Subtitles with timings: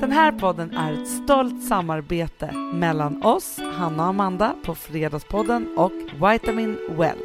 [0.00, 5.92] Den här podden är ett stolt samarbete mellan oss, Hanna och Amanda på Fredagspodden och
[6.32, 7.18] Vitamin Well.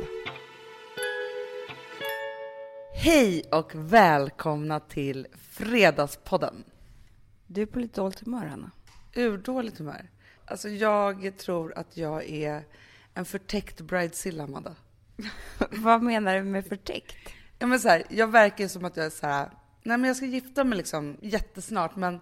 [2.95, 6.63] Hej och välkomna till Fredagspodden.
[7.47, 8.71] Du är på lite dåligt humör, Hanna.
[9.15, 10.09] Urdåligt humör.
[10.45, 12.63] Alltså jag tror att jag är
[13.13, 14.75] en förtäckt bridezilla, Amanda.
[15.71, 17.17] Vad menar du med förtäckt?
[17.59, 19.49] Ja, men så här, jag verkar som att jag är så här,
[19.83, 22.19] nej men jag ska gifta mig liksom jättesnart, men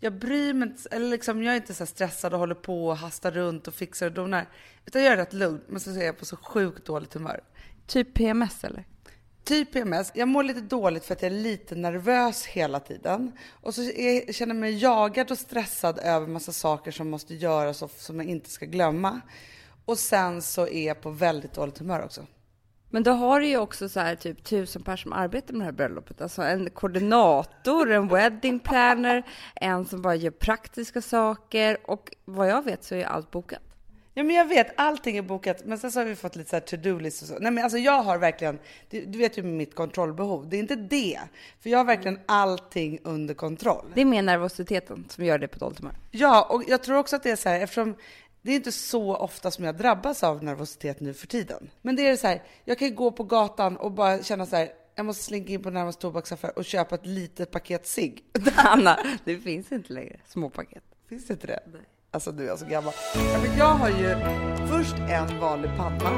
[0.00, 2.96] jag bryr mig inte, eller liksom jag är inte så stressad och håller på och
[2.96, 4.48] hastar runt och fixar och donar.
[4.86, 7.40] Utan jag är rätt lugn, men så är jag på så sjukt dåligt humör.
[7.86, 8.84] Typ PMS eller?
[9.44, 10.12] Typ PMS.
[10.14, 13.32] Jag mår lite dåligt för att jag är lite nervös hela tiden.
[13.50, 17.82] Och så är, känner jag mig jagad och stressad över massa saker som måste göras
[17.82, 19.20] och som jag inte ska glömma.
[19.84, 22.26] Och sen så är jag på väldigt dåligt humör också.
[22.90, 25.64] Men då har du ju också så här typ tusen personer som arbetar med det
[25.64, 26.20] här bröllopet.
[26.20, 29.22] Alltså en koordinator, en wedding planner,
[29.54, 33.62] en som bara gör praktiska saker och vad jag vet så är allt bokat.
[34.14, 35.64] Ja men jag vet, allting är bokat.
[35.64, 37.38] Men sen så har vi fått lite så här to-do-list och så.
[37.40, 38.58] Nej men alltså jag har verkligen,
[38.90, 40.48] du, du vet ju mitt kontrollbehov.
[40.48, 41.20] Det är inte det.
[41.60, 43.86] För jag har verkligen allting under kontroll.
[43.94, 45.94] Det är mer nervositeten som gör det på dåligt humör.
[46.10, 47.94] Ja, och jag tror också att det är så här, eftersom
[48.42, 51.70] det är inte så ofta som jag drabbas av nervositet nu för tiden.
[51.82, 54.68] Men det är så här, jag kan gå på gatan och bara känna så här,
[54.94, 58.24] jag måste slinka in på närmaste tobaksaffär och köpa ett litet paket cigg.
[58.54, 60.82] Hanna, det finns inte längre småpaket.
[61.08, 61.60] Finns det inte det?
[61.72, 61.82] Nej.
[62.12, 62.92] Alltså du är så gammal.
[63.14, 64.16] Ja, men jag har ju
[64.68, 66.10] först en vanlig panna.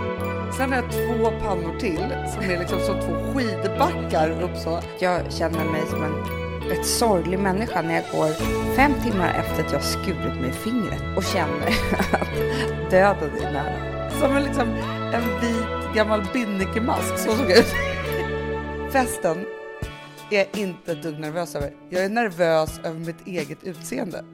[0.57, 4.81] Sen har jag två pannor till som är liksom som två skidbackar upp så.
[5.01, 8.29] Jag känner mig som en rätt sorglig människa när jag går
[8.77, 11.67] fem timmar efter att jag skurit mig i fingret och känner
[12.13, 14.11] att döden är nära.
[14.11, 14.69] Som en, liksom,
[15.15, 17.19] en vit gammal binnikemask.
[17.19, 17.73] Så såg jag ut.
[18.93, 19.47] Festen
[20.31, 21.73] är jag inte ett dugg nervös över.
[21.91, 24.25] Jag är nervös över mitt eget utseende.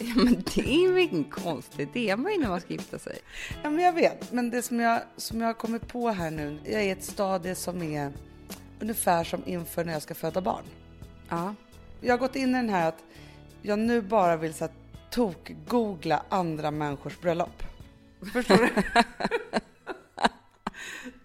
[0.00, 1.88] Ja, men det är ju inget konstigt.
[1.92, 3.18] Det är man ju när man ska gifta sig.
[3.62, 4.32] Ja, men jag vet.
[4.32, 7.04] Men det som jag, som jag har kommit på här nu, jag är i ett
[7.04, 8.12] stadie som är
[8.80, 10.64] ungefär som inför när jag ska föda barn.
[11.28, 11.54] Ja.
[12.04, 13.04] Jag har gått in i den här att
[13.62, 14.68] jag nu bara vill så
[15.10, 17.62] tok-googla andra människors bröllop.
[18.32, 18.70] Förstår du?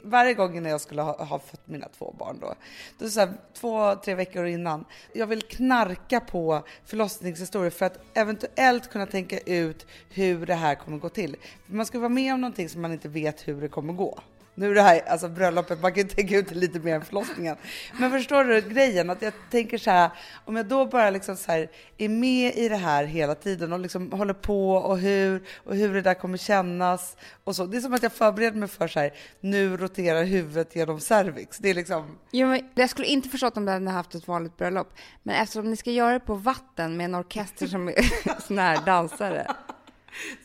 [0.03, 2.55] Varje gång när jag skulle ha, ha fått mina två barn då,
[2.97, 4.85] då så här, två, tre veckor innan.
[5.13, 10.97] Jag vill knarka på förlossningshistorier för att eventuellt kunna tänka ut hur det här kommer
[10.97, 11.35] gå till.
[11.65, 14.19] För man ska vara med om någonting som man inte vet hur det kommer gå.
[14.59, 17.05] Nu är det här, alltså bröllopet, man kan ju tänka ut det lite mer än
[17.05, 17.55] förlossningen.
[17.99, 19.09] Men förstår du grejen?
[19.09, 20.09] Att jag tänker så här,
[20.45, 23.79] om jag då bara liksom så här är med i det här hela tiden och
[23.79, 27.65] liksom håller på och hur, och hur det där kommer kännas och så.
[27.65, 31.57] Det är som att jag förbereder mig för så här, nu roterar huvudet genom cervix.
[31.57, 32.17] Det är liksom...
[32.31, 34.93] Jo, men jag skulle inte förstått om du hade haft ett vanligt bröllop.
[35.23, 38.85] Men eftersom ni ska göra det på vatten med en orkester som är sån här
[38.85, 39.55] dansare.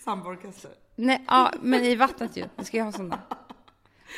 [0.04, 0.70] Sambaorkester.
[0.96, 2.44] Nej, ja, men i vattnet ju.
[2.56, 3.18] Ni ska ju ha sådana.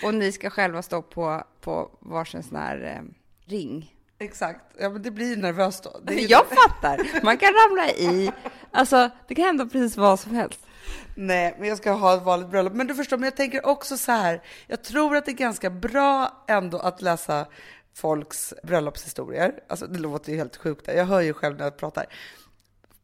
[0.02, 3.02] Och ni ska själva stå på, på varsin sån här eh,
[3.50, 3.92] ring.
[4.18, 4.60] Exakt.
[4.78, 6.00] Ja, men det blir nervöst då.
[6.02, 7.24] Det är Jag fattar.
[7.24, 8.32] Man kan ramla i.
[8.70, 10.60] Alltså, det kan hända precis vad som helst.
[11.14, 12.72] Nej, men jag ska ha ett vanligt bröllop.
[12.72, 14.42] Men du förstår, men jag tänker också så här.
[14.66, 17.46] Jag tror att det är ganska bra ändå att läsa
[17.94, 19.54] folks bröllopshistorier.
[19.68, 20.88] Alltså det låter ju helt sjukt.
[20.88, 22.06] Jag hör ju själv när jag pratar.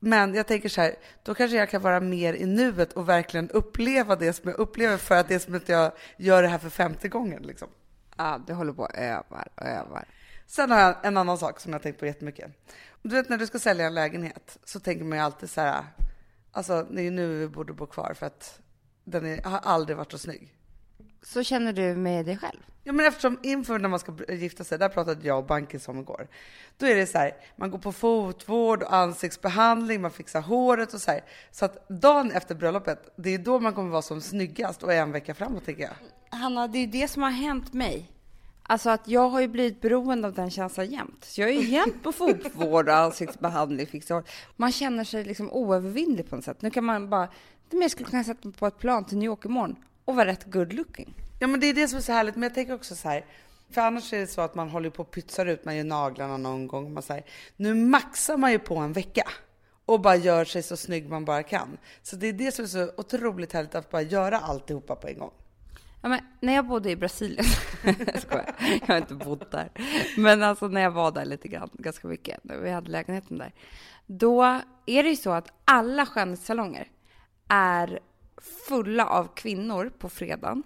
[0.05, 3.51] Men jag tänker så här, då kanske jag kan vara mer i nuet och verkligen
[3.51, 6.59] uppleva det som jag upplever för att det är som att jag gör det här
[6.59, 7.43] för femte gången.
[7.43, 7.69] Liksom.
[8.17, 10.05] Ja, du håller på och övar och övar.
[10.47, 12.51] Sen har jag en annan sak som jag har tänkt på jättemycket.
[13.03, 15.85] Du vet när du ska sälja en lägenhet så tänker man ju alltid så här,
[16.53, 18.61] alltså det är ju nu vi borde bo kvar för att
[19.05, 20.57] den är, har aldrig varit så snygg.
[21.23, 22.61] Så känner du med dig själv?
[22.85, 25.99] Ja men eftersom inför när man ska gifta sig, där pratade jag och bankis om
[25.99, 26.29] igår.
[26.79, 31.01] Då är det så här, man går på fotvård och ansiktsbehandling, man fixar håret och
[31.01, 31.25] så här.
[31.51, 35.13] Så att dagen efter bröllopet, det är då man kommer vara som snyggast och en
[35.13, 35.93] vecka framåt tänker jag.
[36.39, 38.13] Hanna, det är ju det som har hänt mig.
[38.63, 41.25] Alltså att jag har ju blivit beroende av den känslan jämt.
[41.25, 44.25] Så jag är ju jämt på fotvård och ansiktsbehandling, fixa hår.
[44.57, 46.63] Man känner sig liksom oövervinnlig på något sätt.
[46.63, 47.29] Nu kan man bara,
[47.71, 50.27] det jag skulle kunna sätta mig på ett plan till New York imorgon och vara
[50.27, 51.15] rätt good looking.
[51.43, 53.25] Ja men det är det som är så härligt, men jag tänker också så här.
[53.71, 56.37] För annars är det så att man håller på och pytsar ut, man gör naglarna
[56.37, 56.95] någon gång.
[56.95, 57.25] Man säger,
[57.57, 59.29] nu maxar man ju på en vecka
[59.85, 61.79] och bara gör sig så snygg man bara kan.
[62.03, 65.19] Så det är det som är så otroligt härligt att bara göra alltihopa på en
[65.19, 65.31] gång.
[66.03, 67.47] Ja, men när jag bodde i Brasilien,
[68.07, 69.71] jag skojar, jag har inte bott där,
[70.17, 73.55] men alltså när jag var där lite grann, ganska mycket, när vi hade lägenheten där,
[74.07, 74.43] då
[74.87, 76.89] är det ju så att alla skönhetssalonger
[77.49, 78.01] är
[78.69, 80.63] fulla av kvinnor på fredagen.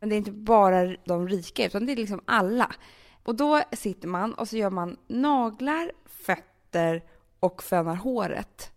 [0.00, 2.74] Men det är inte bara de rika, utan det är liksom alla.
[3.22, 7.02] Och då sitter man och så gör man naglar, fötter
[7.40, 8.70] och fönar håret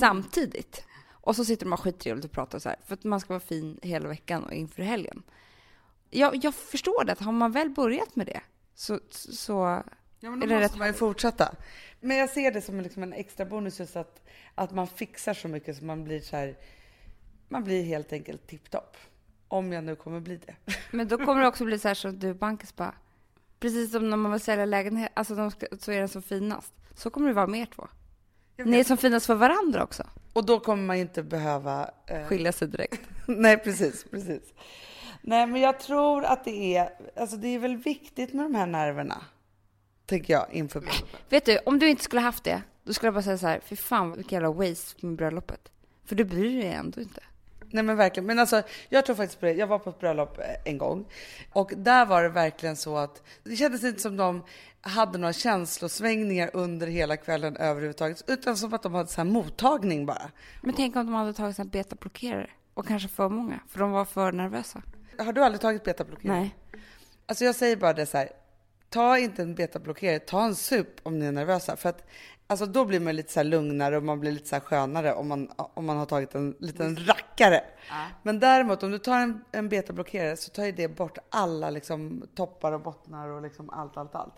[0.00, 0.84] samtidigt.
[1.10, 3.78] Och så sitter har skittrevligt och pratar så här, för att man ska vara fin
[3.82, 5.22] hela veckan och inför helgen.
[6.10, 8.40] Jag, jag förstår det, att har man väl börjat med det
[8.74, 9.82] så, så
[10.24, 10.76] Ja, men då måste rätt.
[10.78, 11.54] man ju fortsätta.
[12.00, 14.22] Men jag ser det som liksom en extra bonus just att,
[14.54, 16.56] att man fixar så mycket så man blir så här,
[17.48, 18.96] man blir helt enkelt tipptopp.
[19.52, 20.54] Om jag nu kommer bli det.
[20.90, 22.94] Men då kommer det också bli så här som du Bankis bara,
[23.60, 26.72] precis som när man vill sälja lägenhet, alltså de ska, så är den som finast.
[26.94, 27.88] Så kommer det vara med er två.
[28.64, 30.02] Ni är som finast för varandra också.
[30.32, 31.90] Och då kommer man inte behöva...
[32.06, 33.00] Eh, Skilja sig direkt.
[33.26, 34.42] nej, precis, precis.
[35.20, 38.66] Nej, men jag tror att det är, alltså det är väl viktigt med de här
[38.66, 39.24] nerverna.
[40.06, 41.32] Tänker jag inför bröllopet.
[41.32, 43.60] Vet du, om du inte skulle haft det, då skulle jag bara säga så här,
[43.64, 45.72] fy fan vilken jävla waste med bröllopet.
[46.04, 47.22] För du bryr dig ändå inte.
[47.72, 48.26] Nej men verkligen.
[48.26, 49.52] Men alltså, jag tror faktiskt på det.
[49.52, 51.04] Jag var på ett bröllop eh, en gång
[51.52, 54.42] och där var det verkligen så att det kändes inte som de
[54.80, 60.06] hade några känslosvängningar under hela kvällen överhuvudtaget, utan som att de hade så här mottagning
[60.06, 60.30] bara.
[60.62, 62.50] Men tänk om de hade tagit en betablockerare.
[62.74, 64.82] Och kanske för många, för de var för nervösa.
[65.18, 66.40] Har du aldrig tagit betablockerare?
[66.40, 66.56] Nej.
[67.26, 68.28] Alltså jag säger bara det så här.
[68.88, 71.76] Ta inte en betablockerare, ta en sup om ni är nervösa.
[71.76, 72.08] För att
[72.52, 75.48] alltså då blir man lite så lugnare och man blir lite så skönare om man,
[75.56, 77.64] om man har tagit en liten rackare.
[78.22, 82.22] Men däremot om du tar en, en betablockerare så tar ju det bort alla liksom
[82.34, 84.34] toppar och bottnar och liksom allt, allt, allt.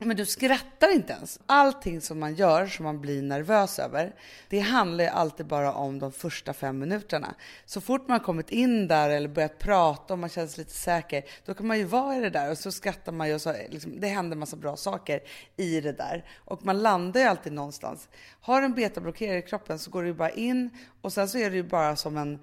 [0.00, 1.40] Men du skrattar inte ens.
[1.46, 4.14] Allting som man gör som man blir nervös över,
[4.48, 7.34] det handlar ju alltid bara om de första fem minuterna.
[7.64, 11.24] Så fort man kommit in där eller börjat prata och man känner sig lite säker,
[11.44, 13.54] då kan man ju vara i det där och så skrattar man ju och så
[13.68, 15.20] liksom, det händer massa bra saker
[15.56, 16.24] i det där.
[16.36, 18.08] Och man landar ju alltid någonstans.
[18.40, 21.38] Har du en betablockerare i kroppen så går du ju bara in och sen så
[21.38, 22.38] är det ju bara som en,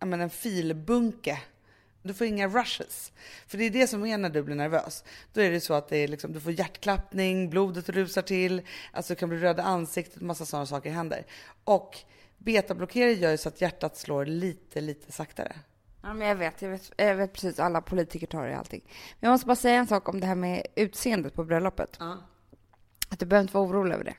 [0.00, 1.38] menar, en filbunke
[2.02, 3.12] du får inga rushes.
[3.46, 5.04] För det är det som är när du blir nervös.
[5.32, 8.62] Då är det så att det är liksom, du får hjärtklappning, blodet rusar till,
[8.92, 11.26] alltså du kan bli röd i ansiktet, massa sådana saker händer.
[11.64, 11.98] Och
[12.38, 15.56] betablockering gör ju så att hjärtat slår lite, lite saktare.
[16.02, 17.58] Ja, men jag vet, jag vet, jag vet precis.
[17.58, 18.82] Alla politiker tar det allting.
[18.86, 21.96] Men jag måste bara säga en sak om det här med utseendet på bröllopet.
[23.08, 24.14] Att du behöver inte vara orolig över det.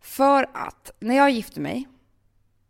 [0.00, 1.88] För att när jag gifte mig,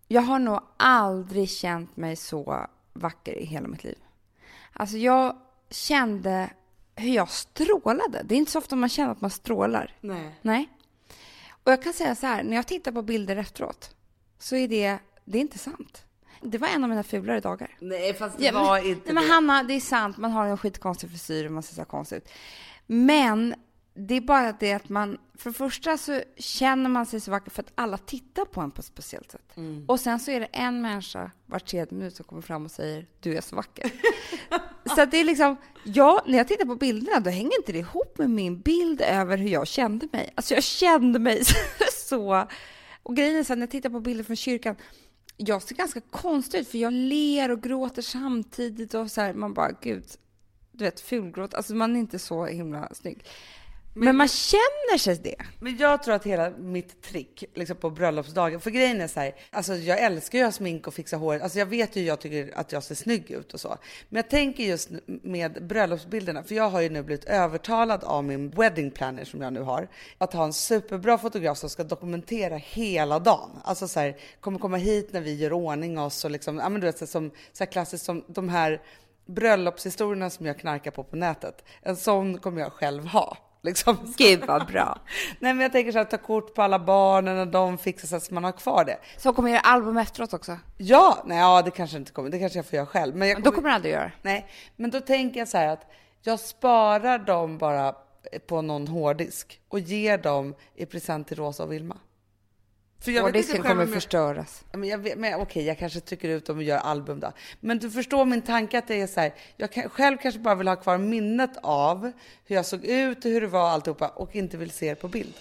[0.09, 3.99] jag har nog aldrig känt mig så vacker i hela mitt liv.
[4.79, 5.37] Alltså jag
[5.71, 6.51] kände
[6.97, 8.23] hur jag strålade.
[8.25, 9.97] Det är inte så ofta man känner att man strålar.
[10.01, 10.39] Nej.
[10.43, 10.69] Nej.
[11.65, 13.97] Och jag kan säga så här, när jag tittar på bilder efteråt
[14.39, 16.05] så är det, det är inte sant.
[16.43, 17.77] Det var en av mina fulare dagar.
[17.81, 19.31] Nej, fast det Ja, var men, inte nej, men det.
[19.33, 20.17] Hanna, det är sant.
[20.17, 22.29] Man har en skitkonstig frisyr och man ser så här konstig ut.
[22.87, 23.55] Men
[23.99, 27.51] det är bara det att man, för det första så känner man sig så vacker
[27.51, 29.57] för att alla tittar på en på ett speciellt sätt.
[29.57, 29.85] Mm.
[29.89, 33.07] Och sen så är det en människa var tredje minut som kommer fram och säger
[33.21, 33.93] du är så vacker.
[34.95, 37.79] så att det är liksom, ja, när jag tittar på bilderna då hänger inte det
[37.79, 40.33] ihop med min bild över hur jag kände mig.
[40.35, 41.43] Alltså jag kände mig
[41.93, 42.47] så,
[43.03, 44.77] och grejen är så när jag tittar på bilder från kyrkan
[45.41, 49.55] jag ser ganska konstig ut för jag ler och gråter samtidigt och så här, man
[49.55, 50.05] bara gud,
[50.73, 53.25] du vet fulgråt, alltså man är inte så himla snygg.
[54.01, 55.37] Men, man känner sig det.
[55.59, 59.35] Men jag tror att hela mitt trick liksom på bröllopsdagen, för grejen är så här,
[59.51, 62.59] alltså jag älskar ju att smink och fixa håret, alltså jag vet ju jag tycker
[62.59, 63.79] att jag ser snygg ut och så.
[64.09, 68.51] Men jag tänker just med bröllopsbilderna, för jag har ju nu blivit övertalad av min
[68.51, 69.89] wedding planner som jag nu har,
[70.19, 73.51] att ha en superbra fotograf som ska dokumentera hela dagen.
[73.65, 76.81] Alltså så här, kommer komma hit när vi gör ordning oss och liksom, ja men
[76.81, 78.83] du vet så, som, så här klassiskt som de här
[79.27, 81.65] bröllopshistorierna som jag knarkar på på nätet.
[81.83, 83.37] En sån kommer jag själv ha.
[83.63, 84.15] Liksom.
[84.17, 84.99] Gud vad bra.
[85.39, 88.17] Nej men jag tänker så här, ta kort på alla barnen och de fixar så
[88.17, 88.99] att man har kvar det.
[89.17, 90.59] Så kommer göra album efteråt också.
[90.77, 93.17] Ja, nej ja, det kanske inte kommer, det kanske jag får göra själv.
[93.17, 94.13] Men jag Men då kommer du aldrig göra.
[94.23, 94.47] Nej,
[94.77, 95.87] men då tänker jag så här att
[96.23, 97.95] jag sparar dem bara
[98.47, 101.97] på någon hårddisk och ger dem i present till Rosa och Vilma.
[103.01, 104.65] För jag vet inte Hårddisken kommer om jag- förstöras.
[104.73, 107.33] Men, jag vet, men okej, jag kanske trycker ut dem och gör album då.
[107.61, 110.55] Men du förstår min tanke att det är så här, jag kan, själv kanske bara
[110.55, 112.13] vill ha kvar minnet av
[112.45, 115.09] hur jag såg ut och hur det var alltihopa och inte vill se det på
[115.09, 115.35] bild.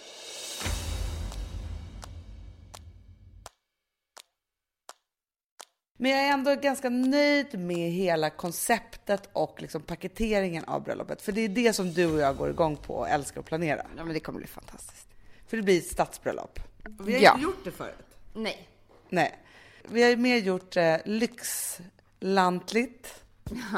[5.99, 11.21] Men jag är ändå ganska nöjd med hela konceptet och liksom paketeringen av bröllopet.
[11.21, 13.85] För det är det som du och jag går igång på och älskar att planera.
[13.97, 15.07] Ja, men det kommer bli fantastiskt.
[15.47, 16.59] För det blir ett stadsbröllop.
[16.99, 17.31] Vi har Ja.
[17.31, 18.17] inte gjort det förut.
[18.33, 18.67] Nej.
[19.09, 19.39] Nej.
[19.83, 23.13] Vi har ju mer gjort eh, lyxlantligt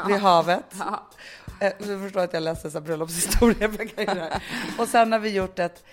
[0.08, 0.64] vid havet.
[1.60, 4.42] Eh, Du förstår att jag läser så här.
[4.78, 5.84] Och sen har vi gjort ett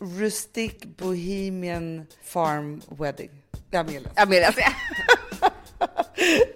[0.00, 3.30] rustic bohemian farm wedding.
[3.70, 4.26] Jag är med Ja,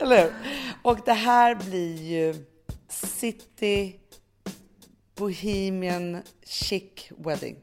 [0.00, 0.32] Eller hur?
[0.82, 2.44] Och det här blir ju
[2.88, 4.00] city
[5.14, 7.56] bohemian chic wedding.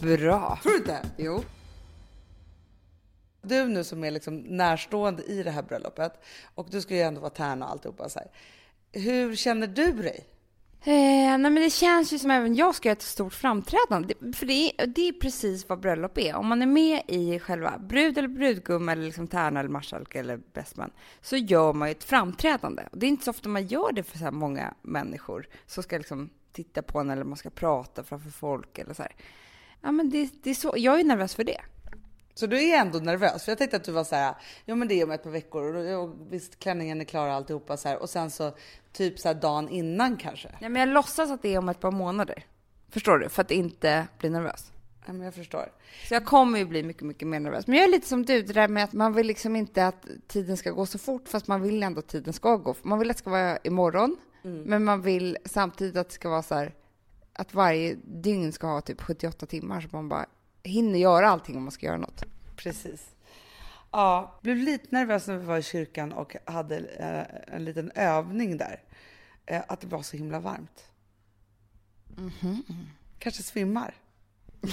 [0.00, 0.58] bra.
[0.62, 1.06] Tror du inte?
[1.16, 1.42] Jo.
[3.42, 6.12] Du nu som är liksom närstående i det här bröllopet
[6.54, 8.28] och du ska ju ändå vara tärna och alltihopa så här.
[8.92, 10.26] Hur känner du dig?
[10.84, 14.14] Eh, nej men det känns ju som även jag ska göra ett stort framträdande.
[14.20, 16.34] Det, för det är, det är precis vad bröllop är.
[16.34, 20.40] Om man är med i själva brud eller brudgum eller liksom tärna eller marskalk eller
[20.52, 22.82] bästman så gör man ju ett framträdande.
[22.92, 25.82] Och det är inte så ofta man gör det för så här många människor som
[25.82, 29.14] ska liksom titta på en eller man ska prata framför folk eller så här.
[29.80, 31.60] Ja men det, det är så, jag är nervös för det.
[32.42, 33.44] Så du är ändå nervös?
[33.44, 34.34] För jag tänkte att du var så här,
[34.64, 37.34] ja men det är om ett par veckor och, och visst klänningen är klar och
[37.34, 38.52] alltihopa så här och sen så
[38.92, 40.48] typ så här dagen innan kanske.
[40.60, 42.46] Nej men jag låtsas att det är om ett par månader.
[42.90, 43.28] Förstår du?
[43.28, 44.72] För att inte bli nervös.
[45.06, 45.72] Ja, men jag förstår.
[46.08, 47.66] Så jag kommer ju bli mycket, mycket mer nervös.
[47.66, 50.06] Men jag är lite som du, det där med att man vill liksom inte att
[50.26, 52.74] tiden ska gå så fort, fast man vill ändå att tiden ska gå.
[52.82, 54.16] Man vill att det ska vara imorgon,
[54.66, 56.74] men man vill samtidigt att det ska vara så här,
[57.32, 60.26] att varje dygn ska ha typ 78 timmar, så man bara
[60.62, 62.24] hinner göra allting om man ska göra något.
[62.62, 63.06] Precis.
[63.90, 68.56] Ja, blev lite nervös när vi var i kyrkan och hade eh, en liten övning
[68.56, 68.82] där.
[69.46, 70.84] Eh, att det var så himla varmt.
[73.18, 73.94] Kanske svimmar.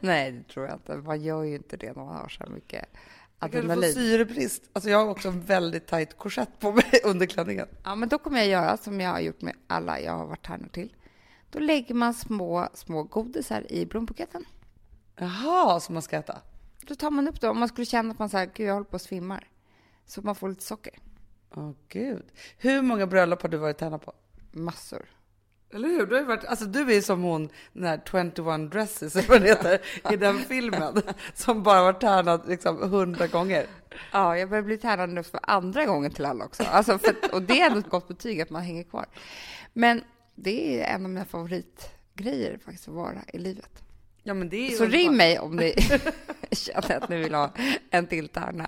[0.00, 0.96] Nej, det tror jag inte.
[0.96, 2.84] Man gör ju inte det när man har så här mycket
[3.40, 3.94] Jag kanske får adrenalin.
[3.94, 4.62] syrebrist.
[4.72, 7.66] Alltså jag har också en väldigt tajt korsett på mig under klänningen.
[7.84, 10.46] Ja, men då kommer jag göra som jag har gjort med alla jag har varit
[10.46, 10.92] här nu till.
[11.50, 14.44] Då lägger man små, små godisar i blombuketten.
[15.16, 16.38] Jaha, som man ska äta.
[16.82, 18.84] Då tar man upp det om man skulle känna att man säger gud jag håller
[18.84, 19.48] på att svimmar.
[20.06, 20.94] Så man får lite socker.
[21.54, 22.24] Åh gud.
[22.58, 24.12] Hur många bröllop har du varit tärna på?
[24.52, 25.08] Massor.
[25.72, 26.06] Eller hur?
[26.06, 29.48] Du, har varit, alltså du är som hon, den här 21 dresses, eller vad det
[29.48, 29.80] heter,
[30.12, 31.02] i den filmen.
[31.34, 33.66] Som bara varit tärnad liksom hundra gånger.
[34.12, 36.62] Ja, jag börjar bli tärnad nu för andra gången till alla också.
[36.62, 39.06] Alltså för, och det är ändå ett gott betyg att man hänger kvar.
[39.72, 40.02] Men
[40.42, 43.82] det är en av mina favoritgrejer faktiskt att vara i livet.
[44.22, 45.16] Ja, men det är ju Så ring underbart.
[45.16, 45.74] mig om ni
[46.52, 47.52] känner att ni vill ha
[47.90, 48.66] en till tärna.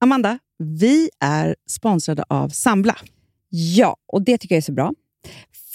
[0.00, 2.96] Amanda, vi är sponsrade av Sambla.
[3.48, 4.92] Ja, och det tycker jag är så bra.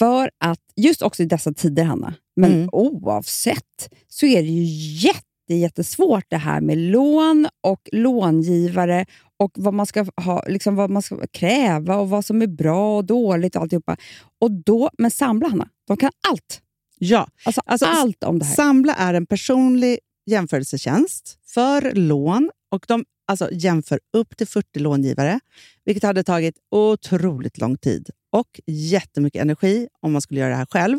[0.01, 2.69] För att just också i dessa tider, Hanna, men Mm.
[2.71, 4.63] oavsett, så är det ju
[5.07, 9.05] jätte, jättesvårt det här med lån och långivare
[9.37, 12.97] och vad man ska ha, liksom vad man ska kräva och vad som är bra
[12.97, 13.97] och dåligt och alltihopa.
[14.39, 16.61] Och då, men Sambla, Hanna, de kan allt.
[16.99, 18.55] Ja, Alltså, Alltså, allt om det här.
[18.55, 25.39] Sambla är en personlig jämförelsetjänst för lån och de alltså, jämför upp till 40 långivare,
[25.85, 30.67] vilket hade tagit otroligt lång tid och jättemycket energi om man skulle göra det här
[30.69, 30.97] själv.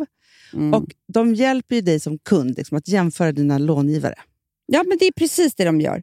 [0.53, 0.75] Mm.
[0.75, 4.15] Och De hjälper ju dig som kund liksom, att jämföra dina långivare.
[4.67, 6.03] Ja, men det är precis det de gör.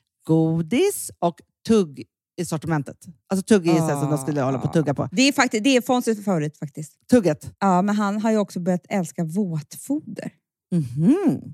[0.23, 2.03] godis och tugg
[2.37, 2.97] i sortimentet.
[3.27, 4.01] Alltså tugg är ah.
[4.01, 5.09] som de skulle hålla på att tugga på.
[5.11, 7.07] Det är, faktiskt, det är Fonzies favorit faktiskt.
[7.09, 7.53] Tugget.
[7.59, 10.31] Ja, men han har ju också börjat älska våtfoder.
[10.71, 11.53] Mhm.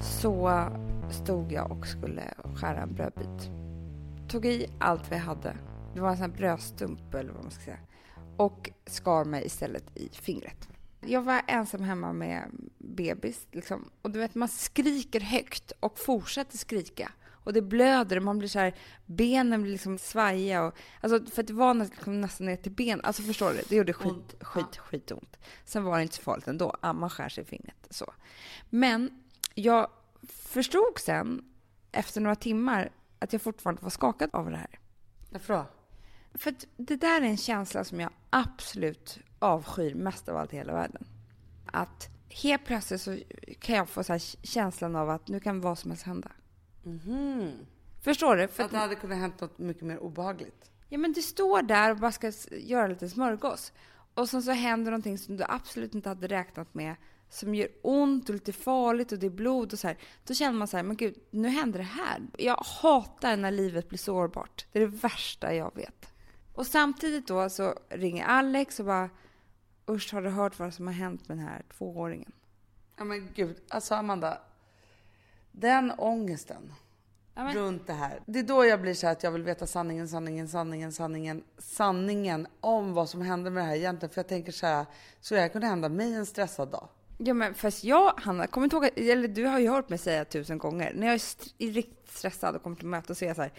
[0.00, 0.68] så
[1.10, 3.50] stod jag och skulle skära en brödbit.
[4.28, 5.56] Tog i allt vi hade.
[5.94, 7.78] Det var en sån här brödstump eller vad man ska säga.
[8.36, 10.68] Och skar mig istället i fingret.
[11.00, 13.46] Jag var ensam hemma med bebis.
[13.52, 13.90] Liksom.
[14.02, 17.12] Och du vet, man skriker högt och fortsätter skrika.
[17.28, 18.74] Och det blöder och man blir så här,
[19.06, 20.62] benen blir liksom svajiga.
[20.62, 23.00] Och, alltså, för att det var nä- liksom nästan ner till ben.
[23.04, 23.62] Alltså förstår du?
[23.68, 25.36] Det gjorde skit, skit, skitont.
[25.64, 26.74] Sen var det inte så farligt ändå.
[26.80, 27.86] Ah, man skär sig i fingret.
[27.90, 28.12] Så.
[28.70, 29.10] Men
[29.54, 29.90] jag
[30.56, 31.44] förstod sen,
[31.92, 34.78] efter några timmar, att jag fortfarande var skakad av det här.
[35.30, 35.66] Varför då?
[36.34, 40.56] För att det där är en känsla som jag absolut avskyr mest av allt i
[40.56, 41.06] hela världen.
[41.66, 43.18] Att helt plötsligt så
[43.60, 46.30] kan jag få så här känslan av att nu kan vad som helst hända.
[48.02, 48.48] Förstår du?
[48.48, 50.70] För Att det hade kunnat hänt något mycket mer obehagligt.
[50.88, 53.72] Ja, men du står där och bara ska göra lite smörgås.
[54.14, 56.94] Och sen så händer någonting som du absolut inte hade räknat med.
[57.28, 59.98] Som gör ont och lite farligt och det är blod och så här.
[60.24, 62.20] Då känner man så här, men gud, nu händer det här.
[62.38, 64.66] Jag hatar när livet blir sårbart.
[64.72, 66.06] Det är det värsta jag vet.
[66.54, 69.10] Och samtidigt då så ringer Alex och bara,
[69.90, 72.32] usch har du hört vad som har hänt med den här tvååringen?
[72.96, 74.38] Ja men gud, alltså Amanda.
[75.52, 76.72] Den ångesten
[77.34, 78.20] Ja, men- runt det här.
[78.26, 81.44] Det är då jag blir så här att jag vill veta sanningen, sanningen, sanningen, sanningen,
[81.58, 84.10] sanningen om vad som hände med det här egentligen.
[84.14, 84.86] För jag tänker så här,
[85.20, 86.88] så det här kunde hända mig en stressad dag.
[87.18, 90.24] Ja men fast jag, Hanna, kommer inte ihåg, eller du har ju hört mig säga
[90.24, 93.34] tusen gånger, när jag är, st- är riktigt stressad och kommer till möte och säger
[93.34, 93.52] så här,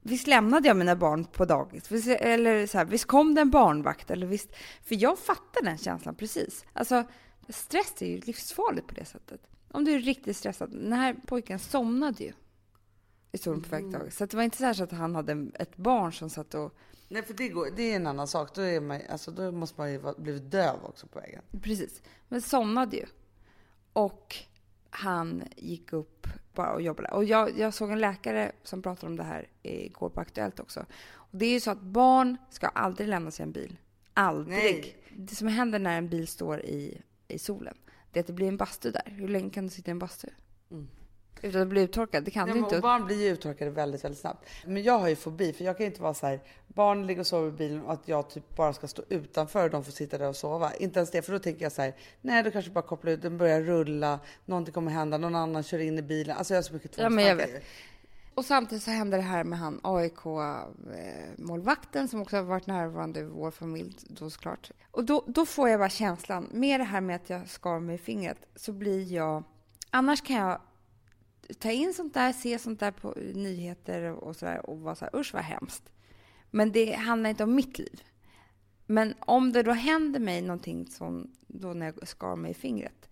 [0.00, 1.90] visst lämnade jag mina barn på dagis?
[1.90, 4.10] Visst, eller så här, visst kom det en barnvakt?
[4.10, 4.48] Eller visst,
[4.84, 6.64] för jag fattar den känslan precis.
[6.72, 7.04] Alltså,
[7.48, 9.40] stress är ju livsfarligt på det sättet.
[9.70, 12.32] Om du är riktigt stressad, den här pojken somnade ju
[13.32, 14.16] i stolen på väg till dagis.
[14.16, 16.74] Så det var inte så, så att han hade ett barn som satt och
[17.12, 18.54] Nej för det, går, det är en annan sak.
[18.54, 21.42] Då, är man, alltså, då måste man ju vara- blivit döv också på vägen.
[21.62, 22.02] Precis.
[22.28, 23.06] Men somnade ju.
[23.92, 24.36] Och
[24.90, 27.08] han gick upp bara och jobbade.
[27.08, 30.86] Och jag, jag såg en läkare som pratade om det här igår på Aktuellt också.
[31.12, 33.76] Och det är ju så att barn ska aldrig lämnas i en bil.
[34.14, 34.56] Aldrig.
[34.56, 34.96] Nej.
[35.16, 37.74] Det som händer när en bil står i, i solen,
[38.12, 39.02] det är att det blir en bastu där.
[39.16, 40.28] Hur länge kan du sitta i en bastu?
[41.40, 42.24] Utan att bli uttorkad?
[42.24, 42.76] Det kan Nej, du inte.
[42.76, 44.44] och barn blir ju uttorkade väldigt, väldigt snabbt.
[44.66, 47.26] Men jag har ju fobi, för jag kan inte vara så här, barn ligger och
[47.26, 50.18] sover i bilen och att jag typ bara ska stå utanför och de får sitta
[50.18, 50.74] där och sova.
[50.74, 53.22] Inte ens det, för då tänker jag så här, nej, då kanske bara koppla ut,
[53.22, 56.36] den börjar rulla, någonting kommer hända, någon annan kör in i bilen.
[56.36, 57.68] Alltså jag har så mycket Ja, men jag tvångstankar vet.
[58.34, 63.22] Och samtidigt så hände det här med han AIK-målvakten som också har varit närvarande i
[63.22, 64.70] vår familj då såklart.
[64.90, 67.94] Och då, då får jag bara känslan, med det här med att jag skar mig
[67.94, 69.42] i fingret, så blir jag...
[69.90, 70.60] Annars kan jag
[71.58, 75.16] ta in sånt där, se sånt där på nyheter och sådär och vara så här,
[75.16, 75.92] usch vad hemskt.
[76.50, 78.02] Men det handlar inte om mitt liv.
[78.86, 83.08] Men om det då händer mig någonting som då när jag skar mig i fingret,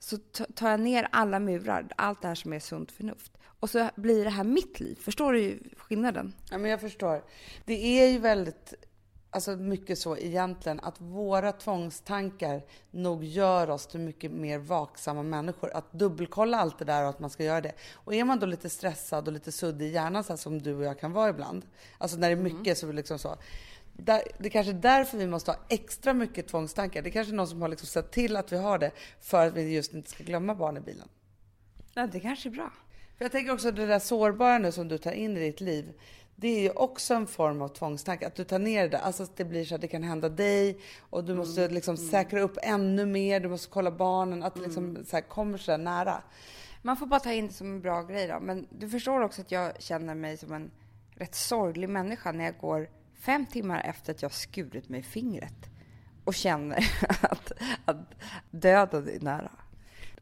[0.00, 0.16] så
[0.54, 3.32] tar jag ner alla murar, allt det här som är sunt förnuft.
[3.60, 4.98] Och så blir det här mitt liv.
[5.00, 6.34] Förstår du skillnaden?
[6.50, 7.24] Ja, men jag förstår.
[7.64, 8.74] Det är ju väldigt
[9.30, 15.70] alltså mycket så egentligen, att våra tvångstankar nog gör oss till mycket mer vaksamma människor.
[15.74, 17.72] Att dubbelkolla allt det där och att man ska göra det.
[17.94, 20.74] Och är man då lite stressad och lite suddig i hjärnan så här som du
[20.74, 21.66] och jag kan vara ibland.
[21.98, 23.36] Alltså när det är mycket så liksom så.
[23.92, 27.02] Där, det kanske är därför vi måste ha extra mycket tvångstankar.
[27.02, 29.54] Det kanske är någon som har liksom sett till att vi har det för att
[29.54, 31.08] vi just inte ska glömma barn i bilen.
[31.94, 32.70] Ja, det kanske är bra.
[33.18, 35.92] För jag tänker också det där sårbara nu som du tar in i ditt liv.
[36.40, 38.98] Det är ju också en form av tvångstanke, att du tar ner det.
[38.98, 40.78] Alltså att det blir så att det kan hända dig
[41.10, 43.40] och du måste liksom säkra upp ännu mer.
[43.40, 46.22] Du måste kolla barnen, att det liksom så här kommer så nära.
[46.82, 48.40] Man får bara ta in det som en bra grej då.
[48.40, 50.70] Men du förstår också att jag känner mig som en
[51.14, 55.70] rätt sorglig människa när jag går fem timmar efter att jag skurit mig i fingret
[56.24, 57.52] och känner att,
[57.84, 58.14] att
[58.50, 59.50] döden är nära.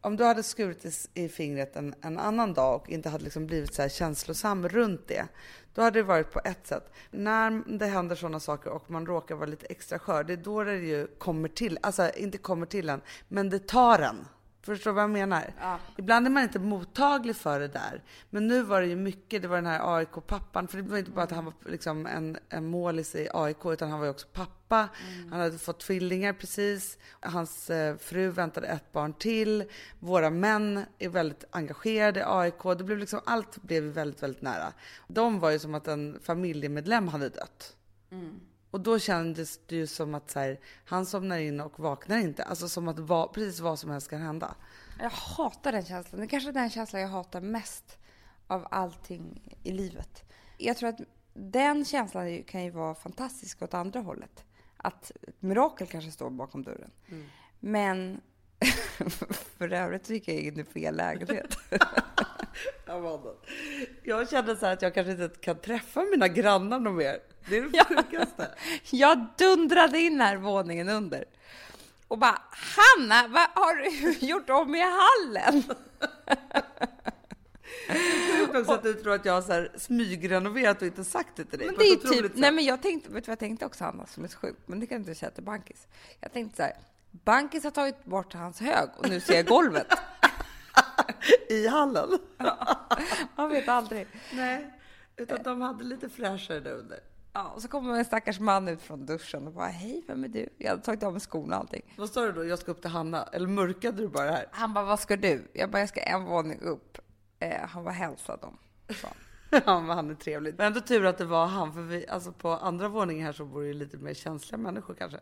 [0.00, 3.46] Om du hade skurit i- i fingret en, en annan dag och inte hade liksom
[3.46, 5.26] blivit så här känslosam runt det,
[5.74, 6.92] då hade det varit på ett sätt.
[7.10, 10.64] När det händer sådana saker och man råkar vara lite extra skör, det är då
[10.64, 14.24] det ju kommer till, alltså inte kommer till en, men det tar en.
[14.66, 15.52] Förstår du vad jag menar?
[15.96, 18.02] Ibland är man inte mottaglig för det där.
[18.30, 21.10] Men nu var det ju mycket, det var den här AIK-pappan, för det var inte
[21.10, 24.26] bara att han var liksom en, en målis i AIK, utan han var ju också
[24.32, 24.88] pappa.
[25.30, 26.98] Han hade fått tvillingar precis.
[27.20, 29.64] Hans eh, fru väntade ett barn till.
[29.98, 32.62] Våra män är väldigt engagerade i AIK.
[32.78, 34.72] Det blev liksom, allt blev väldigt, väldigt nära.
[35.08, 37.76] De var ju som att en familjemedlem hade dött.
[38.76, 42.44] Och då kändes det ju som att så här, han somnar in och vaknar inte.
[42.44, 44.54] Alltså som att va, precis vad som helst kan hända.
[44.98, 46.20] Jag hatar den känslan.
[46.20, 47.98] Det är kanske är den känslan jag hatar mest
[48.46, 50.24] av allting i livet.
[50.58, 51.00] Jag tror att
[51.34, 54.44] den känslan kan ju vara fantastisk åt andra hållet.
[54.76, 56.90] Att ett mirakel kanske står bakom dörren.
[57.60, 58.20] Men
[59.58, 61.58] för övrigt tycker jag in i fel lägenhet.
[62.86, 63.30] Amanda.
[64.02, 67.18] Jag känner så här att jag kanske inte kan träffa mina grannar något mer.
[67.48, 68.48] Det är det sjukaste.
[68.90, 71.24] Jag dundrade in här våningen under
[72.08, 75.62] och bara Hanna, vad har du gjort om i hallen?
[78.38, 81.44] Sjukt också att du tror att jag har så här smygrenoverat och inte sagt det
[81.44, 81.66] till dig.
[81.66, 82.32] Men det är typ, sätt.
[82.34, 84.60] nej men jag tänkte, vet du vad jag tänkte också Hanna som är så sjukt,
[84.66, 85.86] men det kan inte jag säga till Bankis.
[86.20, 86.76] Jag tänkte så här,
[87.10, 89.86] Bankis har tagit bort hans hög och nu ser jag golvet.
[91.48, 92.18] I hallen?
[93.36, 94.06] Man vet aldrig.
[94.32, 94.72] Nej,
[95.16, 97.00] utan de hade lite fräschare där under.
[97.32, 100.28] Ja, och så kommer en stackars man ut från duschen och bara, hej vem är
[100.28, 100.48] du?
[100.58, 101.94] Jag hade tagit av mig skorna och allting.
[101.96, 102.44] Vad sa du då?
[102.44, 103.22] Jag ska upp till Hanna?
[103.22, 104.46] Eller mörkade du bara det här?
[104.50, 105.48] Han bara, vad ska du?
[105.52, 106.98] Jag bara, jag ska en våning upp.
[107.38, 108.58] Eh, han var hälsa dem.
[109.66, 110.54] Ja, men han är trevlig.
[110.58, 113.44] Men ändå tur att det var han, för vi, alltså på andra våningen här så
[113.44, 115.18] bor det ju lite mer känsliga människor kanske.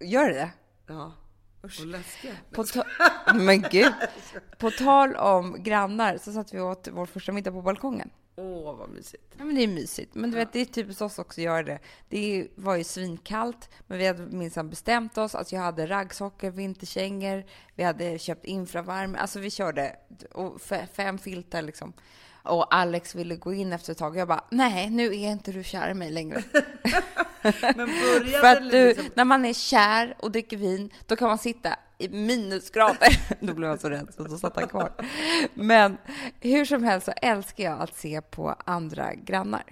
[0.00, 0.50] Gör det?
[0.86, 1.12] Ja.
[1.60, 2.32] Och läskiga.
[2.50, 2.64] På
[3.34, 3.92] men gud.
[4.58, 8.10] På tal om grannar så satt vi åt vår första middag på balkongen.
[8.40, 9.34] Åh, vad mysigt.
[9.38, 10.14] Ja, men det är mysigt.
[10.14, 11.78] Men du vet, det är typiskt oss också att göra det.
[12.08, 15.34] Det var ju svinkallt, men vi hade minsann bestämt oss.
[15.34, 17.44] Alltså jag hade raggsockor, vinterkängor,
[17.74, 19.18] vi hade köpt infravärme.
[19.18, 19.96] Alltså vi körde
[20.32, 20.60] och
[20.92, 21.92] fem filtar liksom.
[22.48, 24.16] Och Alex ville gå in efter ett tag.
[24.16, 26.42] Jag bara, nej, nu är inte du kär i mig längre.
[27.42, 29.06] Men började För att du, liksom...
[29.14, 33.36] när man är kär och dricker vin, då kan man sitta i minusgrader.
[33.46, 34.92] då blev jag så rädd så då satt han kvar.
[35.54, 35.98] Men
[36.40, 39.64] hur som helst så älskar jag att se på andra grannar.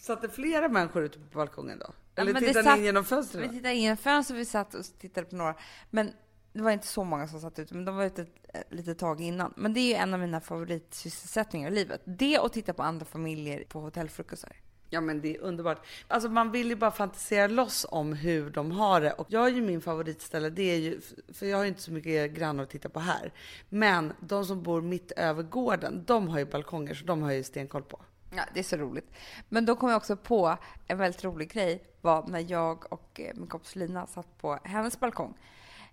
[0.00, 1.92] Satt det flera människor ute på balkongen då?
[2.22, 3.50] Eller det tittade ni in genom Vi fönstren?
[3.50, 5.54] tittade in genom fönstret, vi satt och tittade på några.
[5.90, 6.12] Men
[6.52, 9.20] det var inte så många som satt ute, men de var ute ett litet tag
[9.20, 9.52] innan.
[9.56, 12.00] Men det är ju en av mina favoritsysselsättningar i livet.
[12.04, 14.56] Det och titta på andra familjer på hotellfrukostar.
[14.92, 15.86] Ja men det är underbart.
[16.08, 19.12] Alltså man vill ju bara fantisera loss om hur de har det.
[19.12, 21.00] Och jag har ju min favoritställe, det är ju,
[21.32, 23.32] för jag har ju inte så mycket grannar att titta på här.
[23.68, 27.42] Men de som bor mitt över gården, de har ju balkonger så de har ju
[27.42, 28.00] stenkoll på.
[28.36, 29.10] Ja, det är så roligt.
[29.48, 33.34] Men då kom jag också på en väldigt rolig grej var när jag och eh,
[33.34, 35.34] min kompis Lina satt på hennes balkong.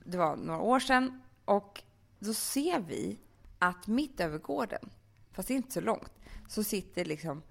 [0.09, 1.81] Det var några år sedan och
[2.19, 3.19] då ser vi
[3.59, 4.89] att mitt över gården,
[5.31, 6.11] fast inte så långt,
[6.47, 7.41] så sitter liksom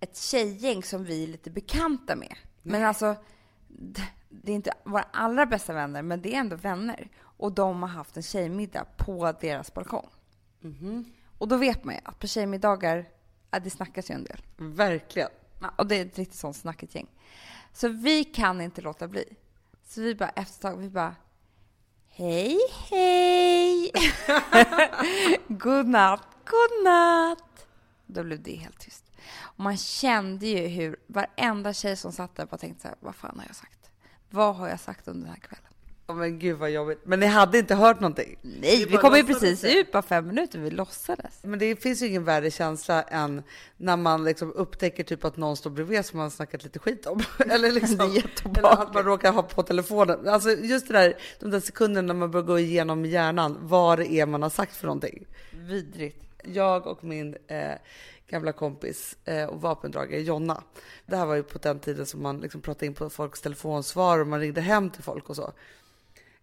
[0.00, 2.36] ett tjejgäng som vi är lite bekanta med.
[2.62, 3.16] Men alltså,
[4.28, 7.08] det är inte våra allra bästa vänner, men det är ändå vänner.
[7.22, 10.08] Och de har haft en tjejmiddag på deras balkong.
[11.38, 13.08] Och då vet man ju att på tjejmiddagar,
[13.50, 14.42] ja, det snackas ju en del.
[14.56, 15.30] Verkligen.
[15.60, 17.06] Ja, och det är ett riktigt sånt snackigt gäng.
[17.72, 19.24] Så vi kan inte låta bli.
[19.84, 21.14] Så vi bara efter ett tag, vi bara
[22.12, 22.58] Hej,
[22.90, 23.92] hej!
[25.48, 27.66] god natt, god natt!
[28.06, 29.04] Då blev det helt tyst.
[29.38, 33.14] Och man kände ju hur varenda tjej som satt där bara tänkte så här, vad
[33.14, 33.90] fan har jag sagt?
[34.30, 35.69] Vad har jag sagt under den här kvällen?
[36.10, 37.00] Ja, men gud vad jobbigt.
[37.04, 38.38] Men ni hade inte hört någonting?
[38.42, 41.38] Nej, vi bara kom ju precis ut, bara fem minuter, vi låtsades.
[41.42, 43.42] Men det finns ju ingen värre känsla än
[43.76, 47.06] när man liksom upptäcker typ att någon står bredvid som man har snackat lite skit
[47.06, 47.22] om.
[47.50, 48.00] eller, liksom,
[48.58, 50.28] eller att man råkar ha på telefonen.
[50.28, 54.12] Alltså just det där, de där sekunderna när man börjar gå igenom hjärnan vad det
[54.12, 55.26] är man har sagt för någonting.
[55.50, 56.24] Vidrigt.
[56.44, 57.74] Jag och min eh,
[58.28, 60.62] gamla kompis eh, och vapendragare Jonna.
[61.06, 64.18] Det här var ju på den tiden som man liksom pratade in på folks telefonsvar
[64.18, 65.52] och man ringde hem till folk och så.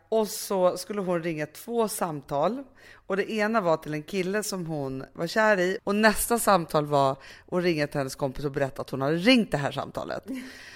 [0.09, 2.63] Och så skulle hon ringa två samtal
[3.07, 6.85] och det ena var till en kille som hon var kär i och nästa samtal
[6.85, 7.11] var
[7.51, 10.23] att ringa till hennes kompis och berätta att hon hade ringt det här samtalet.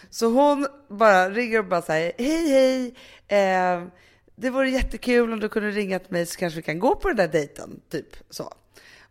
[0.09, 2.95] Så hon bara ringer och bara säger hej hej,
[3.27, 3.87] eh,
[4.35, 7.07] det vore jättekul om du kunde ringa till mig så kanske vi kan gå på
[7.07, 8.53] den där dejten, typ så.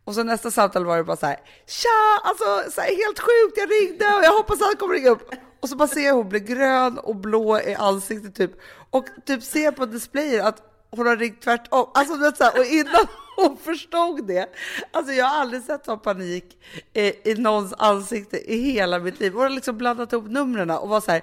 [0.04, 3.56] Och så nästa samtal var det bara så här, tja, alltså så här, helt sjukt,
[3.56, 5.34] jag ringde och jag hoppas att han kommer ringa upp.
[5.60, 8.52] Och så bara ser jag hon blir grön och blå i ansiktet typ.
[8.90, 11.90] Och typ ser på displayen att hon har ringt tvärtom.
[11.94, 14.48] Alltså du vet så här, och innan hon förstod det,
[14.92, 16.58] alltså jag har aldrig sett sån panik
[16.92, 19.32] i, i någons ansikte i hela mitt liv.
[19.32, 21.22] Hon har liksom blandat ihop numren och var så här,